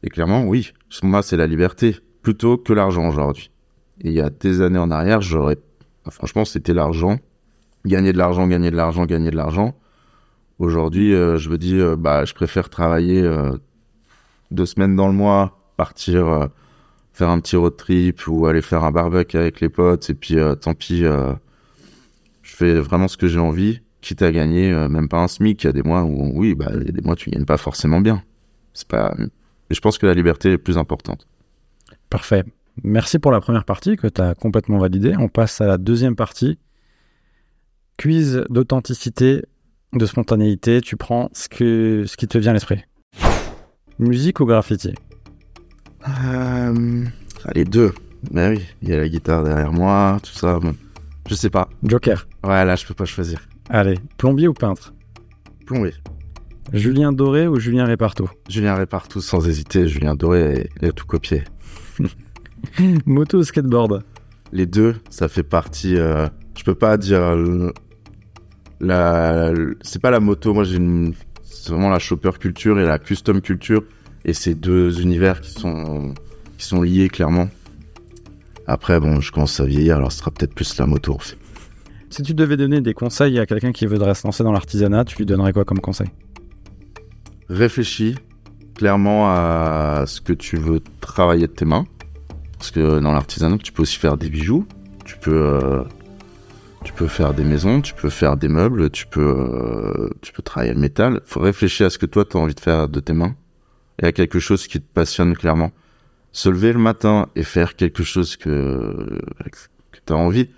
et 0.03 0.11
clairement, 0.11 0.45
oui, 0.45 0.73
moi, 1.03 1.23
c'est 1.23 1.37
la 1.37 1.47
liberté 1.47 1.97
plutôt 2.23 2.57
que 2.57 2.73
l'argent 2.73 3.07
aujourd'hui. 3.09 3.51
Et 4.01 4.09
il 4.09 4.15
y 4.15 4.21
a 4.21 4.31
des 4.31 4.61
années 4.61 4.79
en 4.79 4.91
arrière, 4.91 5.21
j'aurais, 5.21 5.59
franchement, 6.11 6.45
c'était 6.45 6.75
l'argent. 6.75 7.19
Gagner 7.85 8.13
de 8.13 8.19
l'argent, 8.19 8.47
gagner 8.49 8.71
de 8.71 8.77
l'argent, 8.77 9.07
gagner 9.07 9.31
de 9.31 9.37
l'argent. 9.37 9.77
Aujourd'hui, 10.59 11.15
euh, 11.15 11.37
je 11.37 11.51
me 11.51 11.59
dis, 11.59 11.79
euh, 11.79 11.97
bah, 11.97 12.25
je 12.25 12.35
préfère 12.35 12.71
travailler 12.71 13.23
euh, 13.23 13.57
deux 14.51 14.67
semaines 14.67 14.97
dans 14.97 15.09
le 15.09 15.15
mois, 15.15 15.59
partir 15.77 16.27
euh, 16.27 16.47
faire 17.13 17.31
un 17.31 17.41
petit 17.41 17.57
road 17.57 17.77
trip 17.77 18.27
ou 18.27 18.47
aller 18.47 18.63
faire 18.63 18.85
un 18.85 18.91
barbecue 18.91 19.37
avec 19.37 19.61
les 19.61 19.69
potes. 19.69 20.11
Et 20.11 20.15
puis, 20.15 20.39
euh, 20.39 20.55
tant 20.55 20.75
pis, 20.75 21.05
euh, 21.05 21.33
je 22.43 22.55
fais 22.55 22.75
vraiment 22.75 23.09
ce 23.09 23.17
que 23.17 23.29
j'ai 23.29 23.39
envie, 23.39 23.81
quitte 24.01 24.23
à 24.23 24.31
gagner 24.33 24.73
même 24.89 25.09
pas 25.09 25.23
un 25.23 25.29
SMIC. 25.29 25.63
Il 25.63 25.67
y 25.67 25.71
a 25.71 25.73
des 25.73 25.83
mois 25.83 26.05
où, 26.05 26.33
oui, 26.35 26.55
bah, 26.55 26.71
il 26.75 26.87
y 26.87 26.89
a 26.89 26.93
des 26.93 27.03
mois 27.03 27.17
tu 27.17 27.31
gagnes 27.31 27.45
pas 27.45 27.57
forcément 27.57 28.01
bien. 28.01 28.23
C'est 28.73 28.89
pas. 28.89 29.15
Je 29.71 29.81
pense 29.81 29.99
que 29.99 30.07
la 30.07 30.15
liberté 30.15 30.53
est 30.53 30.59
plus 30.59 30.79
importante. 30.79 31.27
Parfait. 32.11 32.45
Merci 32.85 33.19
pour 33.19 33.33
la 33.33 33.41
première 33.41 33.65
partie 33.65 33.97
que 33.97 34.07
tu 34.07 34.21
as 34.21 34.35
complètement 34.35 34.79
validée. 34.79 35.15
On 35.19 35.29
passe 35.29 35.61
à 35.61 35.67
la 35.67 35.79
deuxième 35.79 36.15
partie. 36.15 36.59
Quiz 37.99 38.45
d'authenticité, 38.51 39.43
de 39.95 40.07
spontanéité. 40.07 40.83
Tu 40.83 40.97
prends 40.97 41.31
ce, 41.33 41.49
que, 41.49 42.05
ce 42.07 42.17
qui 42.17 42.29
te 42.29 42.37
vient 42.37 42.51
à 42.51 42.55
l'esprit. 42.55 42.85
Musique 43.99 44.41
ou 44.41 44.47
graffiti 44.47 44.93
Euh, 46.09 47.05
les 47.55 47.65
deux. 47.65 47.93
Mais 48.31 48.49
oui, 48.51 48.63
il 48.83 48.89
y 48.89 48.93
a 48.93 48.97
la 48.99 49.09
guitare 49.09 49.45
derrière 49.45 49.73
moi, 49.73 50.19
tout 50.23 50.33
ça. 50.33 50.59
bon. 50.59 50.75
Je 51.29 51.35
sais 51.35 51.51
pas. 51.51 51.69
Joker. 51.83 52.27
Ouais, 52.45 52.65
là, 52.65 52.77
je 52.77 52.87
peux 52.87 52.95
pas 52.95 53.05
choisir. 53.05 53.41
Allez, 53.69 53.99
plombier 54.17 54.49
ou 54.49 54.53
peintre 54.55 54.93
Plombé. 55.67 55.93
Julien 56.73 57.13
Doré 57.13 57.47
ou 57.49 57.59
Julien 57.59 57.85
Réparto 57.85 58.29
Julien 58.49 58.75
Répartout, 58.75 59.21
sans 59.21 59.47
hésiter. 59.49 59.89
Julien 59.89 60.15
Doré, 60.15 60.69
il 60.83 60.89
a 60.89 60.93
tout 60.93 61.07
copié. 61.07 61.45
Moto 63.07 63.39
ou 63.39 63.43
skateboard 63.43 64.05
Les 64.53 64.67
deux, 64.67 64.97
ça 65.11 65.29
fait 65.29 65.43
partie. 65.45 65.97
euh, 65.97 66.29
je 66.57 66.65
peux 66.65 66.75
pas 66.75 66.97
dire. 66.97 67.21
euh, 67.21 67.71
la, 68.81 69.53
c'est 69.83 70.01
pas 70.03 70.11
la 70.11 70.21
moto. 70.21 70.53
Moi, 70.55 70.65
j'ai 70.65 70.77
une. 70.77 71.15
Vraiment 71.69 71.91
la 71.91 71.99
chopper 71.99 72.33
culture 72.39 72.79
et 72.79 72.85
la 72.85 72.99
custom 72.99 73.41
culture. 73.41 73.83
Et 74.25 74.33
c'est 74.33 74.55
deux 74.55 75.01
univers 75.01 75.41
qui 75.41 75.53
sont 75.53 76.15
qui 76.59 76.67
sont 76.67 76.83
liés 76.83 77.09
clairement. 77.09 77.49
Après, 78.67 78.99
bon, 78.99 79.21
je 79.21 79.31
commence 79.31 79.61
à 79.61 79.65
vieillir, 79.65 79.97
alors 79.97 80.11
ce 80.11 80.19
sera 80.19 80.31
peut-être 80.31 80.55
plus 80.55 80.77
la 80.79 80.87
moto. 80.87 81.19
Si 82.11 82.23
tu 82.23 82.35
devais 82.35 82.57
donner 82.57 82.81
des 82.81 82.95
conseils 82.95 83.39
à 83.39 83.47
quelqu'un 83.47 83.73
qui 83.73 83.87
voudrait 83.87 84.15
se 84.15 84.27
lancer 84.27 84.43
dans 84.43 84.53
l'artisanat, 84.53 85.05
tu 85.05 85.19
lui 85.19 85.27
donnerais 85.27 85.53
quoi 85.53 85.65
comme 85.65 85.81
conseil? 85.81 86.09
Réfléchis 87.49 88.17
clairement 88.75 89.29
à 89.29 90.05
ce 90.07 90.21
que 90.21 90.33
tu 90.33 90.57
veux 90.57 90.81
travailler 91.01 91.47
de 91.47 91.53
tes 91.53 91.65
mains. 91.65 91.87
Parce 92.59 92.71
que 92.71 93.01
dans 93.01 93.13
l'artisanat, 93.13 93.59
tu 93.59 93.73
peux 93.73 93.83
aussi 93.83 93.99
faire 93.99 94.17
des 94.17 94.31
bijoux, 94.31 94.67
tu 95.05 95.17
peux, 95.19 95.37
euh, 95.37 95.83
peux 96.97 97.07
faire 97.09 97.35
des 97.35 97.45
maisons, 97.45 97.83
tu 97.83 97.93
peux 97.93 98.09
faire 98.09 98.37
des 98.39 98.49
meubles, 98.49 98.91
tu 98.91 99.07
peux, 99.07 99.21
euh, 99.21 100.09
tu 100.23 100.33
peux 100.33 100.43
travailler 100.43 100.73
le 100.73 100.81
métal. 100.81 101.21
faut 101.27 101.41
réfléchir 101.41 101.87
à 101.87 101.91
ce 101.91 101.99
que 101.99 102.07
toi, 102.07 102.25
tu 102.25 102.37
as 102.37 102.41
envie 102.41 102.55
de 102.55 102.61
faire 102.61 102.89
de 102.89 103.01
tes 103.01 103.13
mains 103.13 103.37
et 104.03 104.07
à 104.07 104.13
quelque 104.13 104.39
chose 104.39 104.67
qui 104.67 104.81
te 104.81 104.87
passionne 104.95 105.37
clairement. 105.37 105.73
Se 106.33 106.49
lever 106.49 106.73
le 106.73 106.79
matin 106.79 107.29
et 107.37 107.43
faire 107.43 107.77
quelque 107.77 108.03
chose 108.03 108.37
que, 108.37 109.21
que 109.93 109.99
tu 110.05 110.13
as 110.13 110.17
envie, 110.17 110.49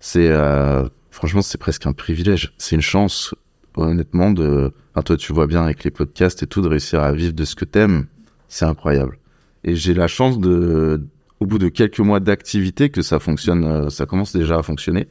c'est 0.00 0.28
euh, 0.28 0.88
franchement, 1.10 1.42
c'est 1.42 1.58
presque 1.58 1.86
un 1.86 1.92
privilège. 1.92 2.54
C'est 2.56 2.76
une 2.76 2.82
chance, 2.82 3.34
honnêtement, 3.76 4.30
de. 4.30 4.72
Enfin, 4.92 5.02
toi, 5.02 5.16
tu 5.16 5.32
vois 5.32 5.46
bien 5.46 5.64
avec 5.64 5.84
les 5.84 5.90
podcasts 5.90 6.42
et 6.42 6.46
tout, 6.46 6.62
de 6.62 6.68
réussir 6.68 7.02
à 7.02 7.12
vivre 7.12 7.34
de 7.34 7.44
ce 7.44 7.54
que 7.54 7.64
t'aimes. 7.66 8.06
C'est 8.48 8.64
incroyable. 8.64 9.18
Et 9.64 9.76
j'ai 9.76 9.94
la 9.94 10.08
chance 10.08 10.38
de, 10.38 11.06
au 11.40 11.46
bout 11.46 11.58
de 11.58 11.68
quelques 11.68 12.00
mois 12.00 12.20
d'activité, 12.20 12.90
que 12.90 13.02
ça 13.02 13.18
fonctionne, 13.18 13.64
euh, 13.64 13.90
ça 13.90 14.06
commence 14.06 14.34
déjà 14.34 14.58
à 14.58 14.62
fonctionner. 14.62 15.08